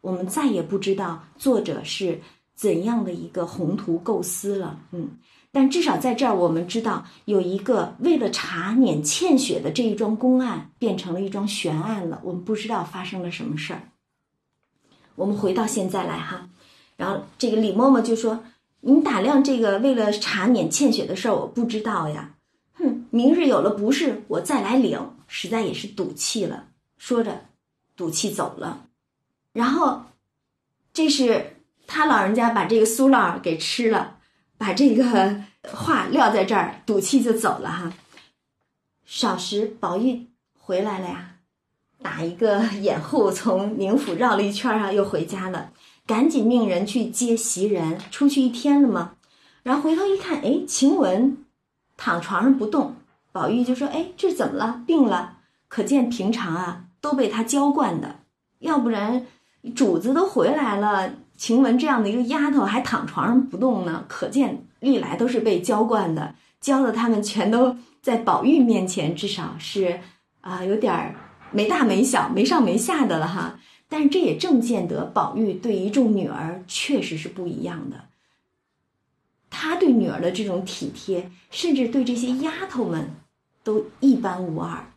[0.00, 2.20] 我们再也不知道作者是
[2.54, 4.78] 怎样的一个宏图构思了。
[4.92, 5.18] 嗯。
[5.50, 12.20] 但至少在这儿，我们知道有一个为了查撵倩雪的这一桩公案，变成了一桩悬案了。
[12.22, 13.82] 我们不知道发生了什么事儿。
[15.16, 16.48] 我们回到现在来哈，
[16.96, 18.44] 然后这个李嬷嬷就说
[18.82, 22.36] ：“你打量这个为了查撵倩雪的事儿，我不知道呀。
[22.74, 25.00] 哼，明日有了不是，我再来领。
[25.26, 27.46] 实在也是赌气了。”说着，
[27.96, 28.86] 赌气走了。
[29.52, 30.02] 然后，
[30.92, 34.12] 这是他老人家把这个酥酪给吃了。
[34.58, 37.92] 把这个话撂在这儿，赌气就走了哈。
[39.04, 40.28] 少时，宝玉
[40.58, 41.36] 回来了呀，
[42.00, 45.72] 打一个掩护，从宁府绕了一圈啊，又回家了。
[46.06, 49.16] 赶紧命人去接袭人，出去一天了嘛。
[49.62, 51.44] 然后回头一看，哎，晴雯
[51.98, 52.96] 躺床上不动。
[53.32, 54.82] 宝玉就说：“哎，这怎么了？
[54.86, 55.40] 病了？
[55.68, 58.16] 可见平常啊，都被他娇惯的。
[58.58, 59.24] 要不然，
[59.76, 70.00] 主子都回来了，晴雯这样的一个丫头还躺床上不动呢，可见历来都是被娇惯的，教的他们全都在宝玉面前至少是
[70.40, 71.14] 啊有点儿
[71.52, 73.60] 没大没小、没上没下的了哈。
[73.88, 78.06] 但是这也正见得宝玉对一众女儿确实是不一样的，
[79.48, 83.10] 他对女儿的这种体贴，甚至对这些丫头们
[83.62, 84.92] 都一般无二。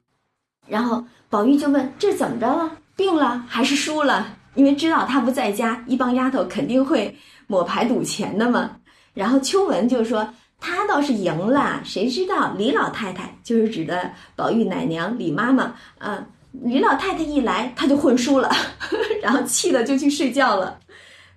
[0.69, 2.71] 然后宝玉就问：“这怎么着了？
[2.95, 7.15] 病了还是输了？”因为知道他不在家，一帮丫头肯定会
[7.47, 8.77] 抹牌赌钱的嘛。
[9.13, 10.27] 然后秋文就说
[10.59, 16.25] ：“他倒是赢了，谁知道李老太太就是指的宝玉奶娘李妈妈啊。
[16.51, 18.49] 李老太太一来，他就混输了，
[19.21, 20.79] 然后气的就去睡觉了。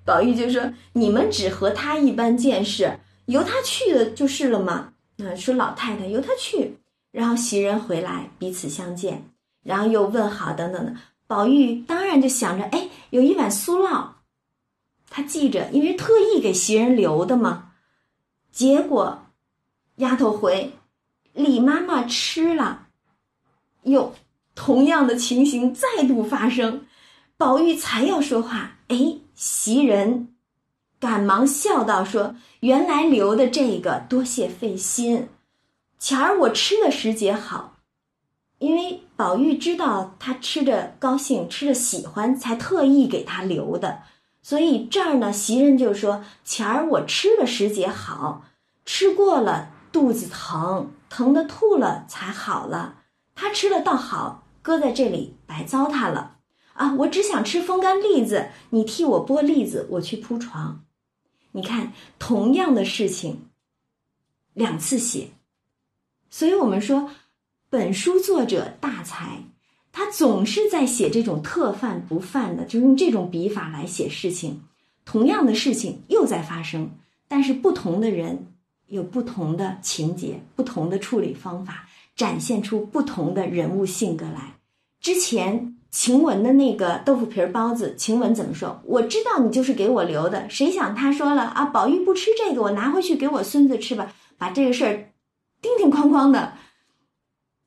[0.04, 0.62] 宝玉就说
[0.94, 4.88] ：‘你们只和他一般见识，由他去的就是了嘛。’
[5.22, 6.76] 啊，说老太太由他去，
[7.12, 9.30] 然后袭人回来，彼此相见，
[9.62, 10.96] 然后又问好等等的。
[11.28, 14.06] 宝玉当然就想着，哎。”有一碗酥酪，
[15.10, 17.72] 他记着，因为特意给袭人留的嘛。
[18.50, 19.26] 结果，
[19.96, 20.72] 丫头回，
[21.34, 22.86] 李妈妈吃了，
[23.82, 24.14] 又
[24.54, 26.86] 同样的情形再度发生。
[27.36, 30.34] 宝玉才要说话，哎，袭人
[30.98, 35.28] 赶忙笑道：“说原来留的这个，多谢费心。
[36.02, 37.76] 前儿我吃的时节好。”
[38.58, 44.02] 因为宝玉知道他吃着高兴，吃着喜欢，才特意给他留的。
[44.42, 48.42] 所以这儿呢，袭人就说：“前儿我吃的时节好，
[48.84, 53.02] 吃过了肚子疼，疼的吐了才好了。
[53.36, 56.38] 他吃了倒好，搁在这里白糟蹋了
[56.74, 56.94] 啊！
[56.98, 60.84] 我只想吃风干栗子，你替我剥栗子，我去铺床。
[61.52, 63.50] 你看，同样的事情，
[64.52, 65.30] 两次写，
[66.32, 67.10] 所以我们说。”
[67.72, 69.44] 本书作者大才，
[69.92, 74.60] 他总是在写这种特犯不犯的，就用这种笔法来写事情。
[75.06, 76.90] 同样的事情又在发生，
[77.28, 78.48] 但是不同的人
[78.88, 84.56] 有不同的情节、不同的处理方法，展现出不同的人物性格来。
[85.00, 88.82] 之前晴雯的那个豆腐皮儿包子，晴雯怎么说？
[88.84, 90.46] 我知道你就是给我留的。
[90.50, 94.12] 谁想他说了啊，宝玉不吃这个，我拿回去给我孙子吃吧。
[94.36, 95.11] 把这个事儿
[95.62, 96.52] 叮叮哐哐的。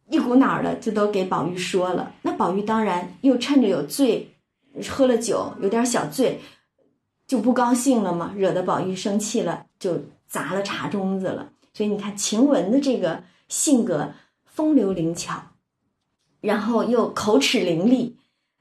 [0.08, 4.36] 一股脑儿的就都给宝玉说了，那宝玉当然又趁着有醉，
[4.88, 6.40] 喝了酒有点小醉，
[7.26, 11.50] 就不高兴了嘛，惹得宝玉生气了，就砸了茶盅子了。
[11.74, 14.14] 所以你看晴雯的这个性格
[14.46, 15.42] 风流灵巧，
[16.40, 18.14] 然后又口齿伶俐，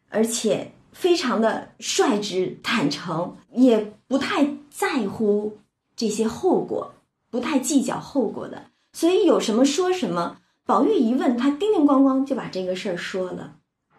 [0.08, 5.58] 而且非常的率直坦诚，也不太在乎
[5.94, 6.94] 这些后果，
[7.30, 10.38] 不太计较后果的，所以有什么说什么。
[10.64, 13.56] 宝玉一问，他叮叮咣咣就把这个事儿说了，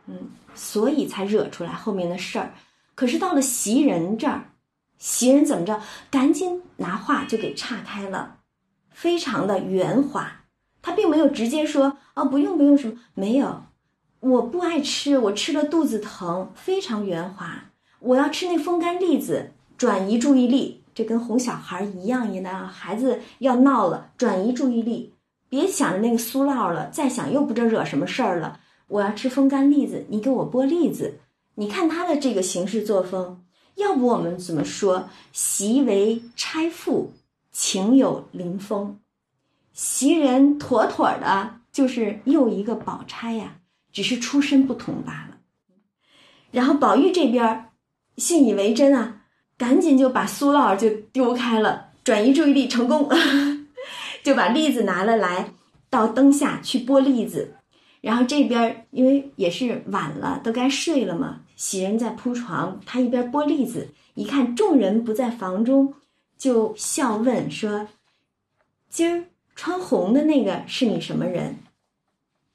[0.07, 2.55] 嗯，所以才惹出来后面的事儿。
[2.95, 4.53] 可是到了袭人这儿，
[4.97, 5.79] 袭人怎么着？
[6.09, 8.37] 赶紧拿话就给岔开了，
[8.89, 10.45] 非常的圆滑。
[10.81, 13.63] 他并没有直接说哦，不用不用什么，没有，
[14.21, 17.65] 我不爱吃，我吃了肚子疼，非常圆滑。
[17.99, 25.13] 我要吃那风干栗子，转移注意力，这跟哄小孩一样一样，孩子要闹了，转移注意力。
[25.49, 28.59] 别想着那个酥酪了，再想又不知道惹什么事儿了。
[28.87, 31.19] 我要吃风干栗子，你给我剥栗子。
[31.55, 33.43] 你看他的这个行事作风，
[33.75, 35.09] 要不我们怎么说？
[35.33, 37.13] 习为差妇，
[37.51, 38.99] 情有临风。
[39.73, 43.57] 袭人妥妥的就是又一个宝钗呀，
[43.91, 45.37] 只是出身不同罢了。
[46.51, 47.65] 然后宝玉这边
[48.15, 49.14] 信以为真啊，
[49.57, 53.09] 赶紧就把酥酪就丢开了，转移注意力成功。
[54.23, 55.53] 就把栗子拿了来，
[55.89, 57.53] 到灯下去剥栗子，
[58.01, 61.41] 然后这边因为也是晚了，都该睡了嘛。
[61.55, 65.93] 袭人在铺床，他一边剥栗子，一看众人不在房中，
[66.37, 67.87] 就笑问说
[68.89, 69.25] ：“今儿
[69.55, 71.57] 穿红的那个是你什么人？”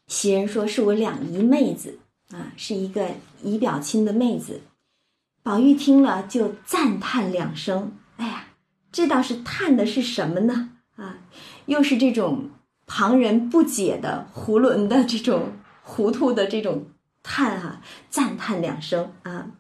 [0.09, 2.01] 袭人说：“是我两姨妹子
[2.33, 3.07] 啊，是一个
[3.45, 4.61] 姨表亲的妹子。”
[5.43, 8.45] 宝玉听了就赞叹两声：“哎呀，
[8.93, 10.71] 这倒是叹的是什么呢？
[10.97, 11.19] 啊？”
[11.67, 12.51] 又是这种
[12.87, 16.87] 旁人不解的囫囵的这种糊涂的这种
[17.23, 17.81] 叹啊，
[18.11, 19.53] 赞叹两声啊，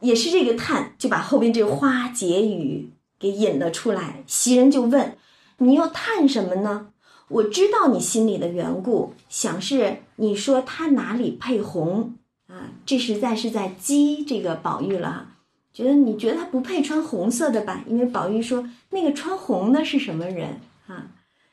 [0.00, 4.24] 也是这个叹，就把后边这花解语给引了出来。
[4.26, 5.16] 袭人就问
[5.58, 6.88] ：“你又叹什么呢？”
[7.28, 12.16] 我知道你心里的缘故，想是你说他哪里配红
[12.48, 12.70] 啊？
[12.86, 15.26] 这实在是在激这个宝玉了哈。
[15.72, 17.82] 觉得你觉得他不配穿红色的吧？
[17.88, 21.06] 因为宝玉说那个穿红的是什么人啊？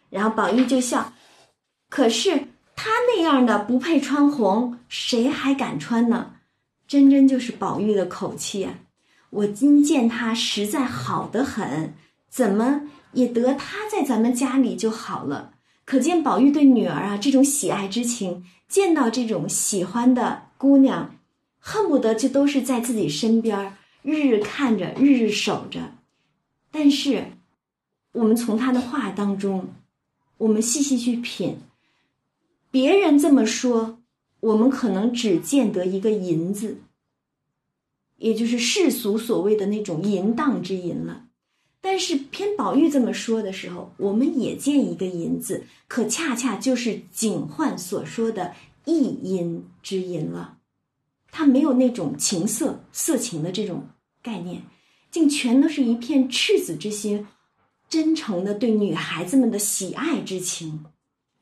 [0.09, 1.13] 然后宝玉就笑。
[1.89, 2.37] 可是
[2.75, 6.33] 他那样的不配穿红，谁还敢穿呢？
[6.87, 8.73] 真真就是宝玉的口气啊！
[9.29, 11.93] 我今见他实在好得很，
[12.29, 12.81] 怎么
[13.13, 15.53] 也得他在咱们家里就好了。
[15.85, 21.19] 可见宝玉对女儿啊这种喜爱之情，见到这种喜欢的姑娘，
[21.59, 25.91] 恨不得就都是在自己身边，日日看着，日日守着。
[26.71, 27.33] 但是，
[28.13, 29.67] 我们从他的话当中，
[30.37, 31.57] 我们细细去品，
[32.71, 33.99] 别人这么说，
[34.39, 36.77] 我们可能只见得一个淫字，
[38.15, 41.25] 也就是世俗所谓的那种淫荡之淫了。
[41.81, 48.53] 但是偏宝玉这么说的时候，我们也见一个淫字，可恰恰就是警幻所说的
[48.85, 50.59] 意淫之淫了。
[51.31, 53.87] 他没有那种情色、色情的这种
[54.21, 54.61] 概念，
[55.09, 57.25] 竟全都是一片赤子之心，
[57.89, 60.85] 真诚的对女孩子们的喜爱之情。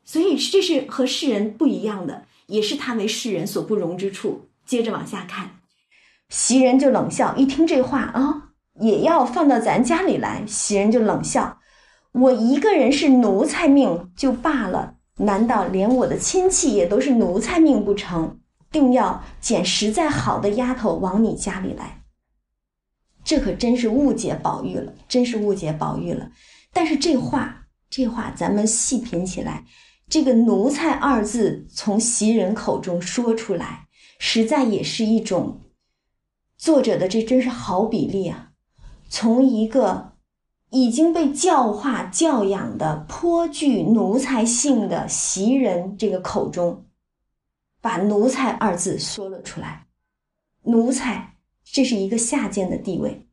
[0.06, 4.48] 所以这是和世人不一样的，也是他为世人所不容之处。
[4.66, 5.60] 接着往下看，
[6.30, 8.49] 袭人就冷笑，一听这话啊。
[8.80, 11.60] 也要放到咱家里来，袭人就冷笑
[12.14, 18.40] ：“我一个人是奴才命就罢了，难道连我的亲戚也都是奴才命不成？
[18.72, 22.04] 定要捡实在好的丫头往你家里来。”
[23.24, 26.32] 这可真是误解宝玉了，真是误解宝玉了。
[26.72, 29.66] 但是这话，这话咱们细品起来，
[30.08, 35.62] 这个“奴才”二字从袭人口中说出来，实在也是一种
[36.58, 38.49] 作者的这真是好比例啊。
[39.10, 40.14] 从一个
[40.70, 46.86] 已经被教化教养的颇具奴才性的袭人这个口中，
[47.82, 49.88] 把“奴才”二字说了出来。
[50.62, 53.28] 奴才，这是一个下贱的地位。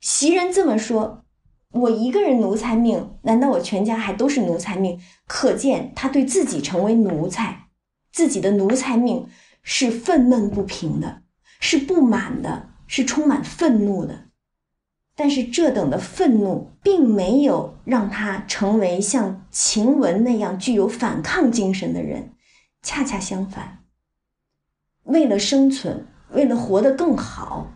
[0.00, 1.26] 袭人这么说
[1.72, 7.66] ：“我一个人奴才命，难道我全家还都是奴才命？”可见他对自己成为奴才，
[8.10, 9.28] 自己的奴才命
[9.62, 11.22] 是愤懑不平的，
[11.60, 14.29] 是不满的，是充满愤怒的。
[15.22, 22.32] 但是这等的愤怒，并没有让他成为像晴雯那样具有反抗精神的人，
[22.80, 23.80] 恰恰相反。
[25.02, 27.70] 为了生存，为了活得更好，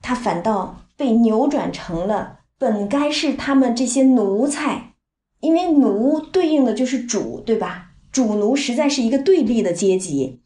[0.00, 4.94] 他反倒被扭转成了本该是他们这些奴才，
[5.40, 7.90] 因为奴对应的就是主，对吧？
[8.10, 10.40] 主奴实在是一个对立的阶级，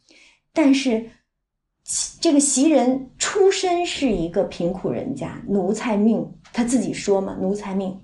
[0.53, 1.11] 但是。
[2.18, 8.01] 这个袭人出身是一个贫苦人家，奴才命，他自己说嘛，奴才命。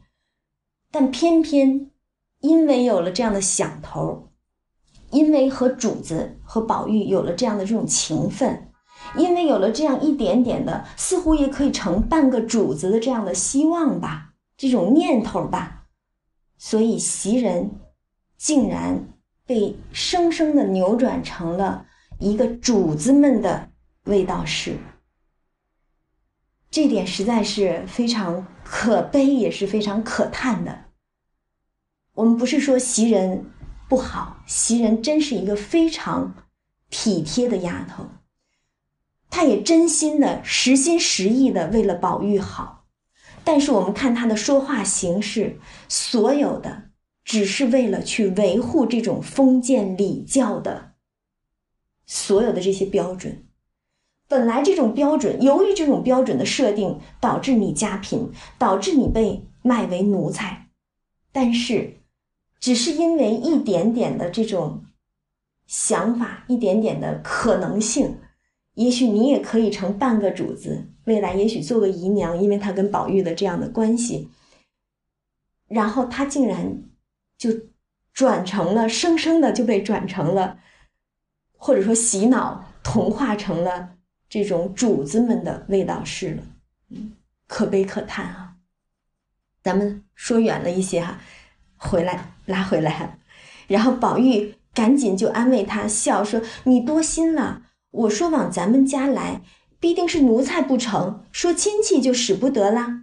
[0.93, 1.91] 但偏偏
[2.41, 4.28] 因为有了这样的响头，
[5.11, 8.70] 因为和主子和宝玉有了这样的这种情分，
[9.16, 15.87] 因为有了这样一点点的，似乎也可以成半个主子的这样的希望吧，这种念头吧，
[16.59, 17.70] 所以袭人
[18.37, 19.09] 竟然
[19.47, 21.87] 被生生的扭转成了
[22.18, 23.70] 一个主子们的。
[24.05, 24.78] 味道是，
[26.70, 30.86] 这点实在是非常可悲，也是非常可叹的。
[32.14, 33.44] 我们不是说袭人
[33.88, 36.34] 不好，袭人真是一个非常
[36.88, 38.09] 体贴的丫头，
[39.28, 42.86] 她也真心的、实心实意的为了宝玉好。
[43.44, 46.90] 但是我们看她的说话形式，所有的
[47.24, 50.94] 只是为了去维护这种封建礼教的
[52.07, 53.46] 所有的这些标准。
[54.31, 60.68] 本来这种标准，由于这种标准的设定，导致你家贫，导致你被卖为奴才。
[61.33, 61.97] 但是，
[62.61, 64.85] 只是因为一点点的这种
[65.66, 68.20] 想法，一点点的可能性，
[68.74, 74.31] 也许你也可以成半个主子，未来也许做个姨娘，因为他跟宝玉的这样的关系。
[75.66, 76.85] 然后他竟然
[77.37, 77.51] 就
[78.12, 80.61] 转成了，生生的就被转成了，
[81.57, 83.97] 或者说洗脑同化成了。
[84.31, 86.43] 这种主子们的味道是了，
[86.91, 87.12] 嗯，
[87.49, 88.53] 可悲可叹啊！
[89.62, 91.18] 咱们说远了一些哈，
[91.76, 93.18] 回来拉回来，
[93.66, 97.62] 然后宝玉赶紧就安慰他，笑说：“你多心了。
[97.91, 99.43] 我说往咱们家来，
[99.81, 101.24] 必定是奴才不成？
[101.33, 103.03] 说亲戚就使不得啦。”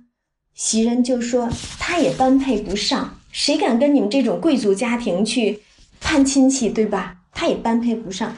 [0.56, 5.62] 袭人就说：“他也般配不上，谁敢跟你们这种贵族家庭去
[6.00, 7.18] 攀亲戚，对吧？
[7.34, 8.34] 他也般配不上。”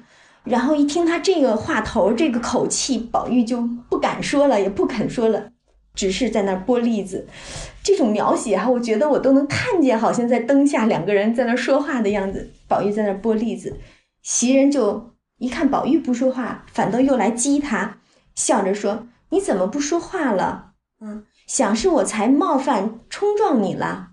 [0.50, 5.52] 然后一听他这个话头，这个口气，宝玉就不敢说了，也不肯说了，
[5.94, 7.28] 只是在那儿剥栗子。
[7.84, 12.52] 这种描写哈，我觉得我都能看见，好像在灯下两个人在那儿说话的样子。
[12.68, 13.78] 宝玉在那儿剥栗子，
[14.24, 17.98] 袭人就一看宝玉不说话，反倒又来激他，
[18.36, 20.72] 笑着说：“你怎么不说话了？
[21.00, 24.10] 嗯，想是我才冒犯冲撞你了，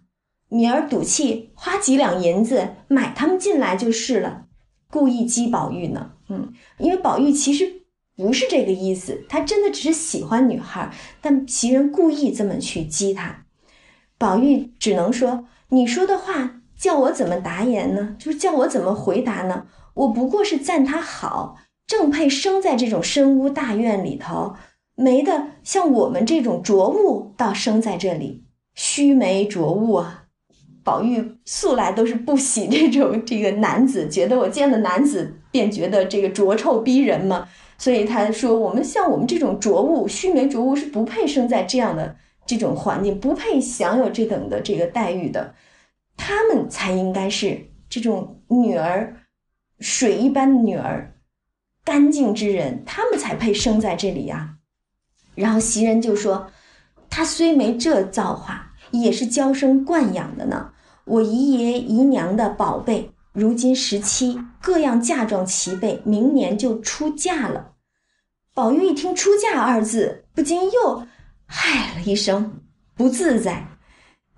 [0.49, 4.43] 明儿赌气花几两银子买他们进来就是了。”
[4.89, 7.83] 故意激宝玉呢，嗯，因为宝玉其实
[8.17, 13.45] 不是这个意思，他真的只是喜欢女孩，但袭人故意这么去激他。
[14.19, 18.17] 宝玉只能说：“你说的话叫我怎么答言呢？
[18.19, 19.67] 就是叫我怎么回答呢？
[19.95, 21.57] 我不过是赞他好，
[21.87, 24.55] 正配生在这种深屋大院里头，
[24.95, 30.25] 没的像我们这种浊物，倒生在这里，须眉浊物啊。”
[30.83, 37.49] 宝玉素来都是不喜这种这个男子，觉得我见了男子便觉得这个浊臭逼人嘛，
[37.79, 45.55] 所以他说我们像我们这种浊物，须眉浊物是不配生在这样的这种环境，不配享有这等的这个待遇的，
[46.15, 49.17] 他们才应该是这种女儿，
[49.81, 51.15] 水一般的女儿，
[51.83, 54.57] 干净之人，他们才配生在这里呀。
[55.35, 56.49] 然后袭人就说，
[57.09, 60.73] 他虽没这造化，也是娇生惯养的呢。
[61.05, 67.75] 我姨爷姨娘的宝贝，如今十七，各样嫁妆齐备，明年就出嫁了。
[68.55, 71.07] 宝玉一听“出嫁”二字，不禁又
[71.49, 72.63] 唉了一声，
[72.95, 73.69] 不自在。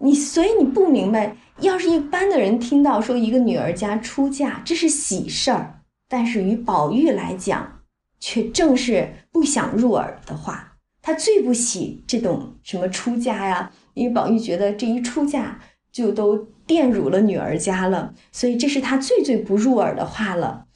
[0.00, 7.80] 你所以你不明白，要是一般的人听到说一个女儿家出嫁，这是喜事儿，但是于宝玉来讲，
[8.18, 10.72] 却正是不想入耳的话。
[11.00, 15.56] 他最不喜这种什么出嫁呀，因为宝玉觉得这一出嫁
[15.92, 16.48] 就都。
[16.68, 20.66] 玷辱了女儿家了，所以这是他最最不入耳的话了。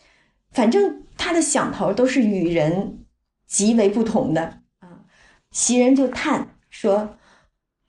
[0.50, 3.04] 反正他的想头都是与人
[3.46, 5.04] 极为不同的啊。
[5.50, 7.18] 袭人就叹说：“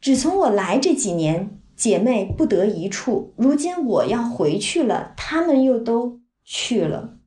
[0.01, 3.33] 只从我来这几年，姐妹不得一处。
[3.37, 7.19] 如今我要回去了，他们又都去了。”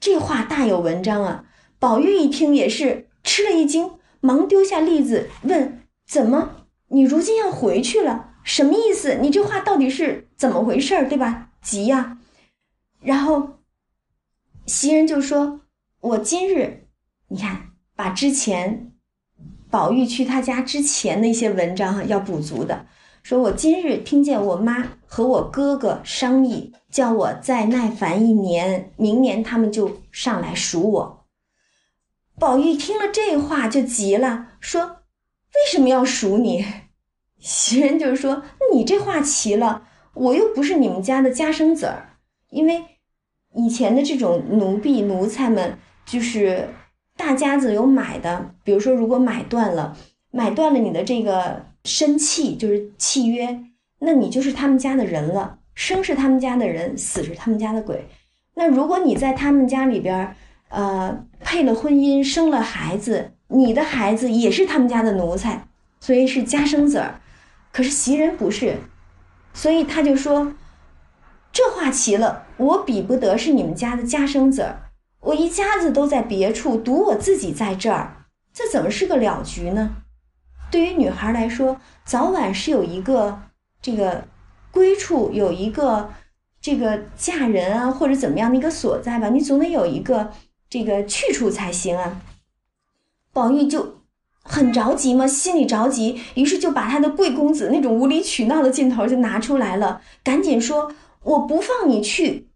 [0.00, 1.44] 这话大有文章啊！
[1.78, 3.90] 宝玉一听也是吃了一惊，
[4.20, 9.14] 忙丢下栗子问：“怎么，你如今要回去了？”什么意思？
[9.22, 11.50] 你这话到底是怎么回事儿，对吧？
[11.62, 12.18] 急呀！
[13.00, 13.60] 然后
[14.66, 15.60] 袭人就说
[16.02, 16.88] ：“我今日，
[17.28, 18.90] 你看，把之前
[19.70, 22.86] 宝玉去他家之前的一些文章要补足的。
[23.22, 31.26] 说我今日听见我妈和我哥哥商议，叫我再耐烦一年，明年他们就上来赎我。”
[32.36, 34.84] 宝玉听了这话就急了，说
[35.54, 36.66] ：“为什么要赎你？”
[37.40, 39.82] 袭人就是说：“你这话奇了，
[40.12, 42.10] 我又不是你们家的家生子儿，
[42.50, 42.84] 因为
[43.54, 46.68] 以前的这种奴婢奴才们，就是
[47.16, 49.96] 大家子有买的，比如说如果买断了，
[50.30, 53.64] 买断了你的这个生契，就是契约，
[54.00, 58.06] 那你就是他们家的人了，生是他们家的人，死是他们家的鬼。
[58.54, 60.36] 那如果你在他们家里边，
[60.68, 65.66] 呃，配了婚姻，生了孩子，你的孩子也是他们家的奴才，
[66.00, 67.18] 所以是家生子儿。”
[67.72, 68.78] 可是袭人不是，
[69.54, 70.54] 所以他就说
[71.52, 74.90] ：“这话奇了，我比不得是你们家的家生子儿，
[75.20, 79.96] 我一家子都在别处，独我自己在这儿，这怎么是个了局呢？
[80.70, 83.42] 对于女孩来说，早晚是有一个
[83.80, 84.24] 这个
[84.72, 86.10] 归处，有一个
[86.60, 90.32] 这个嫁人啊，或者怎么样的一个所在吧，你总得有一个
[90.68, 92.20] 这个去处才行啊。”
[93.32, 93.99] 宝玉就。
[94.42, 95.26] 很着急吗？
[95.26, 102.48] 心里着急，于是就把他的贵公子那种无理取闹的劲头就拿出来了，赶紧说：“我不放你去，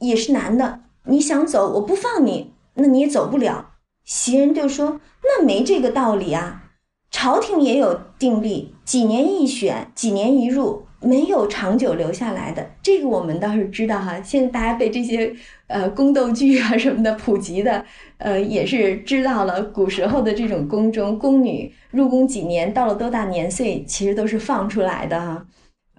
[0.00, 0.80] 也是男的。
[1.04, 3.72] 你想走，我不放你，那你也走不了。”
[4.04, 6.62] 袭人就说：“那没这个道理啊，
[7.10, 14.20] 朝廷也有定例，几年一选，几年一入。”没有长久留下来的，这个我们倒是知道哈。
[14.20, 15.32] 现在大家被这些
[15.68, 17.84] 呃宫斗剧啊什么的普及的，
[18.18, 25.46] 呃也是知道了古时候的这种宫中宫女入宫几年，到了多大年岁，其实都是放出来的哈。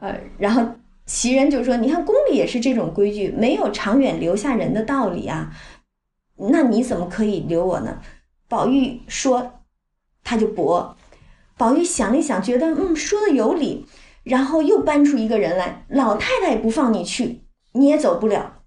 [0.01, 0.65] 呃，然后
[1.05, 5.51] 袭人就说：“你看宫里也是这种规矩，没有长远留下人的道理啊。
[6.35, 7.99] 那你怎么可以留我呢？”
[8.49, 9.61] 宝玉说
[10.25, 10.97] ：“他就驳。”
[11.57, 13.85] 宝玉想了一想，觉得嗯说的有理。
[14.29, 18.61] 然后又搬出一个人来，老太太不放你去，你也走不了。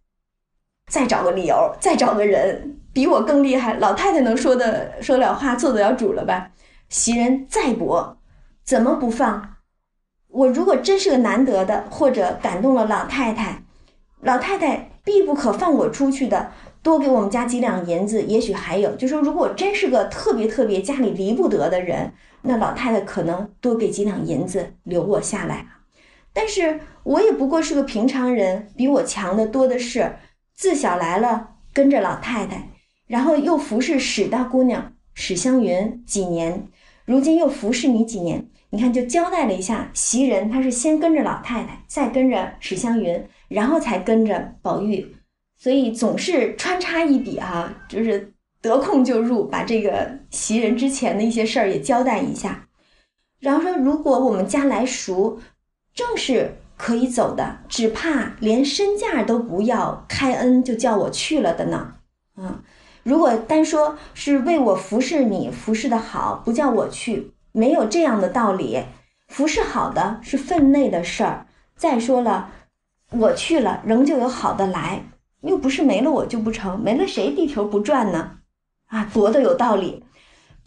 [0.88, 6.50] 再找个理由，再找个人比我更厉害，老太太能说的说了话，做得了主了吧？
[6.88, 8.18] 袭人再驳，
[8.64, 9.56] 怎么不放？
[10.26, 13.62] 我如果真是个难得的，或者感动了老太太，
[14.20, 16.50] 老太太必不可放我出去的。
[16.83, 18.95] 多给我们家几两银子，也许还有。
[18.97, 22.12] 就说如果真是个特别特别家里离不得的人。
[22.45, 25.64] 那老太太可能多给几两银子留我下来
[26.33, 30.16] 但是我也不过是个平常人，比我强的多的是。
[30.55, 32.68] 自小来了跟着老太太，
[33.07, 36.68] 然后又服侍史大姑娘史湘云几年，
[37.05, 39.91] 如今又服侍你几年，你看就交代了一下。
[39.95, 45.16] 袭人她是先跟着老太太，再跟着史湘云，然后才跟着宝玉，
[45.62, 52.66] 所以总是穿插一笔哈，就是得空就入，把这个袭人之前的一些事儿也交代一下。
[53.38, 55.40] 然后说，如果我们家来赎，
[55.94, 61.94] 正是可以走的，只怕连身价都不要，开恩就叫我去了的呢。
[62.36, 62.60] 嗯，
[63.04, 68.82] 如果单说是为我服侍你，服侍的好，不叫我去，没有这样的道理。
[69.28, 71.46] 服侍好的是分内的事儿。
[71.76, 72.50] 再说了，
[73.10, 75.04] 我去了，仍旧有好的来，
[75.43, 78.38] 又不是没了我就不成，没了谁地球不转呢？
[78.86, 80.05] 啊，多的有道理。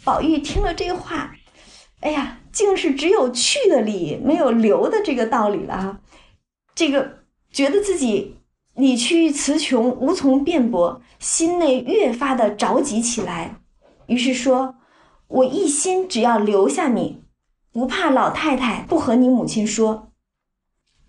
[0.03, 1.35] 宝玉听了这话，
[2.01, 2.39] 哎呀。
[2.55, 5.99] 竟是只有去的理，没有留的这个道理了啊！
[6.73, 7.17] 这个
[7.51, 8.37] 觉得自己
[8.75, 13.57] 理屈词穷，无从辩驳，心内越发的着急起来。
[14.05, 14.75] 于是说
[15.27, 17.23] ：“我一心只要留下你，
[17.73, 20.13] 不怕老太太不和你母亲说，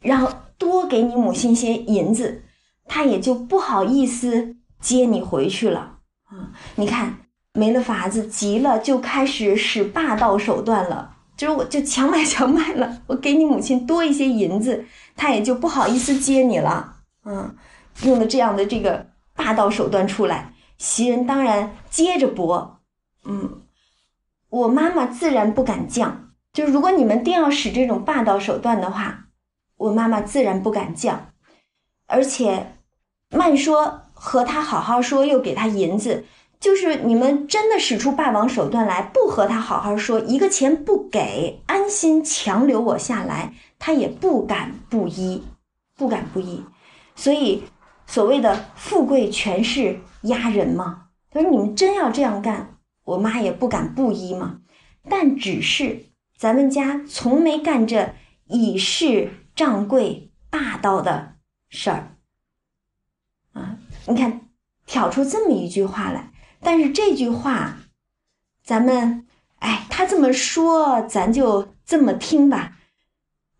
[0.01, 2.43] 然后多给你母亲些银子，
[2.87, 6.53] 他也就不好意思接你回去了啊！
[6.77, 7.19] 你看
[7.53, 16.97] 没了法子，急了就开始使霸道手段了。”就是我就强买强卖了，我给你母亲多一些银子，他也就不好意思接你了。
[17.27, 17.55] 嗯，
[18.05, 22.81] 用了这样的这个霸道手段出来，袭人当然接着驳。
[23.27, 23.61] 嗯，
[24.49, 26.11] 我妈妈自然不敢犟。
[26.55, 29.27] 就是如果你们定要使这种霸道手段的话，
[29.77, 31.17] 我妈妈自然不敢犟。
[32.07, 32.76] 而且，
[33.37, 36.25] 慢说和他好好说，又给他银子。
[36.59, 45.43] 就是你们真的使出霸王手段来，不和他好好说，一个钱不给，安心强留我下来，他也不敢不依，
[45.97, 46.65] 不敢不依。
[47.15, 47.65] 所以
[48.07, 51.09] 所谓的富贵权势压人嘛。
[51.31, 54.61] 他说你们真要这样干，我妈也不敢不依嘛。
[55.11, 56.07] 但只是
[56.39, 58.15] 咱们家从没干这
[58.47, 61.35] 以势仗贵、霸道的
[61.69, 62.16] 事儿。
[64.07, 64.41] 你看，
[64.87, 66.33] 挑出这么一句话来。
[66.61, 67.79] 但是这句话，
[68.65, 69.27] 咱们，
[69.59, 72.73] 哎，他这么说，咱就这么听吧。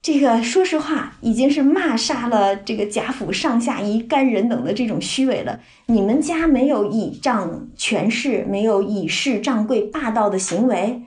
[0.01, 5.61] 这个说实话，已经是骂杀了这个贾府上下一干人等的这种虚伪了。
[5.87, 11.03] 你们家没有倚仗权势，没有以势仗贵、霸道的行为，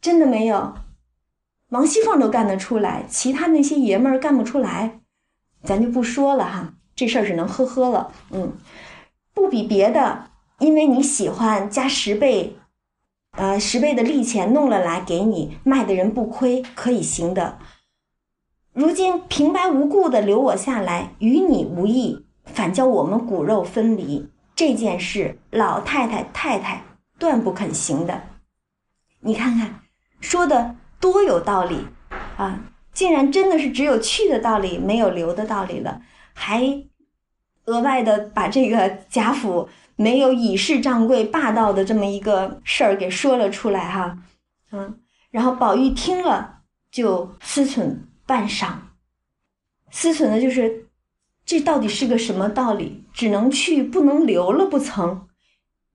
[0.00, 0.74] 真的没有。
[1.68, 5.00] 王熙凤都干得出来，其他那些爷们儿干不出来，
[5.62, 6.74] 咱就不说了哈。
[7.00, 8.12] 这事儿只能呵呵了。
[8.30, 8.52] 嗯，
[9.32, 10.26] 不比别的。
[10.58, 12.58] 因为你喜欢加十倍，
[13.30, 17.58] 呃，十倍的利钱弄了来给你卖的人不亏，可以行的。
[18.74, 26.82] 如今平白无故的留我下来，与你无益，反叫我们骨肉分离，这件事老太太太太
[27.18, 28.24] 断不肯行的。
[29.20, 29.80] 你看看，
[30.20, 31.86] 说的多有道理
[32.36, 32.60] 啊！
[32.92, 36.02] 竟然真的是只有去的道理，没有留的道理了，
[36.34, 36.84] 还
[37.64, 39.68] 额外的把这个贾府。
[39.96, 44.16] 没有以势仗贵、霸道的这么一个事儿给说了出来哈，
[44.72, 44.98] 嗯，
[45.30, 48.76] 然后宝玉听了就思忖半晌，
[49.90, 50.88] 思忖的就是
[51.44, 53.04] 这到底是个什么道理？
[53.12, 55.28] 只能去不能留了不曾？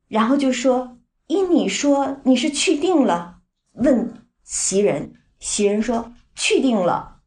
[0.08, 3.40] 然后就说：“依你说你是去定了？”
[3.74, 7.22] 问袭人，袭人说：“去定了。”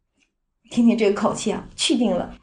[0.71, 2.37] 听听这个口气啊，去定了。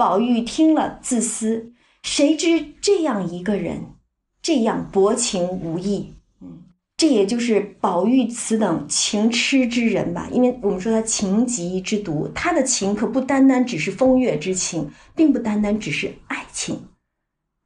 [0.00, 1.74] 宝玉听了自私。
[2.02, 3.96] 谁知这样一个人，
[4.40, 6.62] 这样薄情无义，嗯，
[6.96, 10.26] 这也就是宝玉此等情痴之人吧？
[10.32, 16.80] 因为我们说他情极之毒，他的情可不单单只是风月之情，并不单单只是爱情，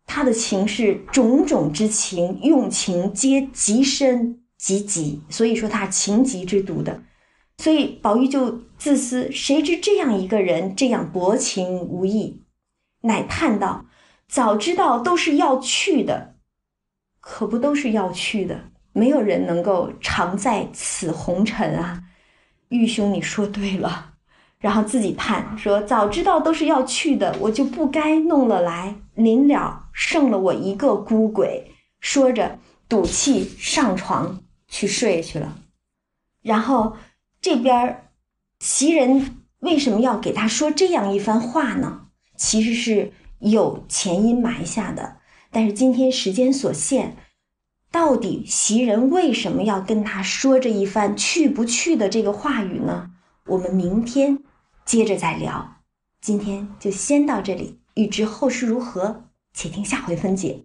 [0.04, 7.00] 他的情是种种之情，用情皆极深极极，所以说他情极之毒的。
[7.58, 12.42] 所以宝玉就自私，谁知这样一个人这样薄情无义，
[13.02, 13.86] 乃叹道。
[14.26, 16.34] 早知道都是要去的，
[17.20, 18.70] 可不都是要去的？
[18.92, 22.02] 没有人能够常在此红尘啊！
[22.68, 24.12] 玉兄，你说对了。
[24.58, 28.96] 然后自己叹说：“早知道都是要去的，我就不该弄了来。
[29.14, 35.58] 临了剩了我一个孤鬼。”说着，赌气上床去睡去了。
[36.40, 36.96] 然后
[37.44, 38.08] 这边
[38.58, 42.06] 袭人为什么要给他说这样一番话呢？
[42.38, 43.12] 其实是。
[43.40, 45.18] 有前因埋下的，
[45.50, 47.14] 但是今天时间所限，
[47.90, 53.10] 到底袭人为什么要跟他说这一番去不去的这个话语呢？
[53.44, 54.38] 我们明天
[54.86, 55.76] 接着再聊，
[56.22, 57.80] 今天就先到这里。
[57.96, 60.64] 欲知后事如何，且听下回分解。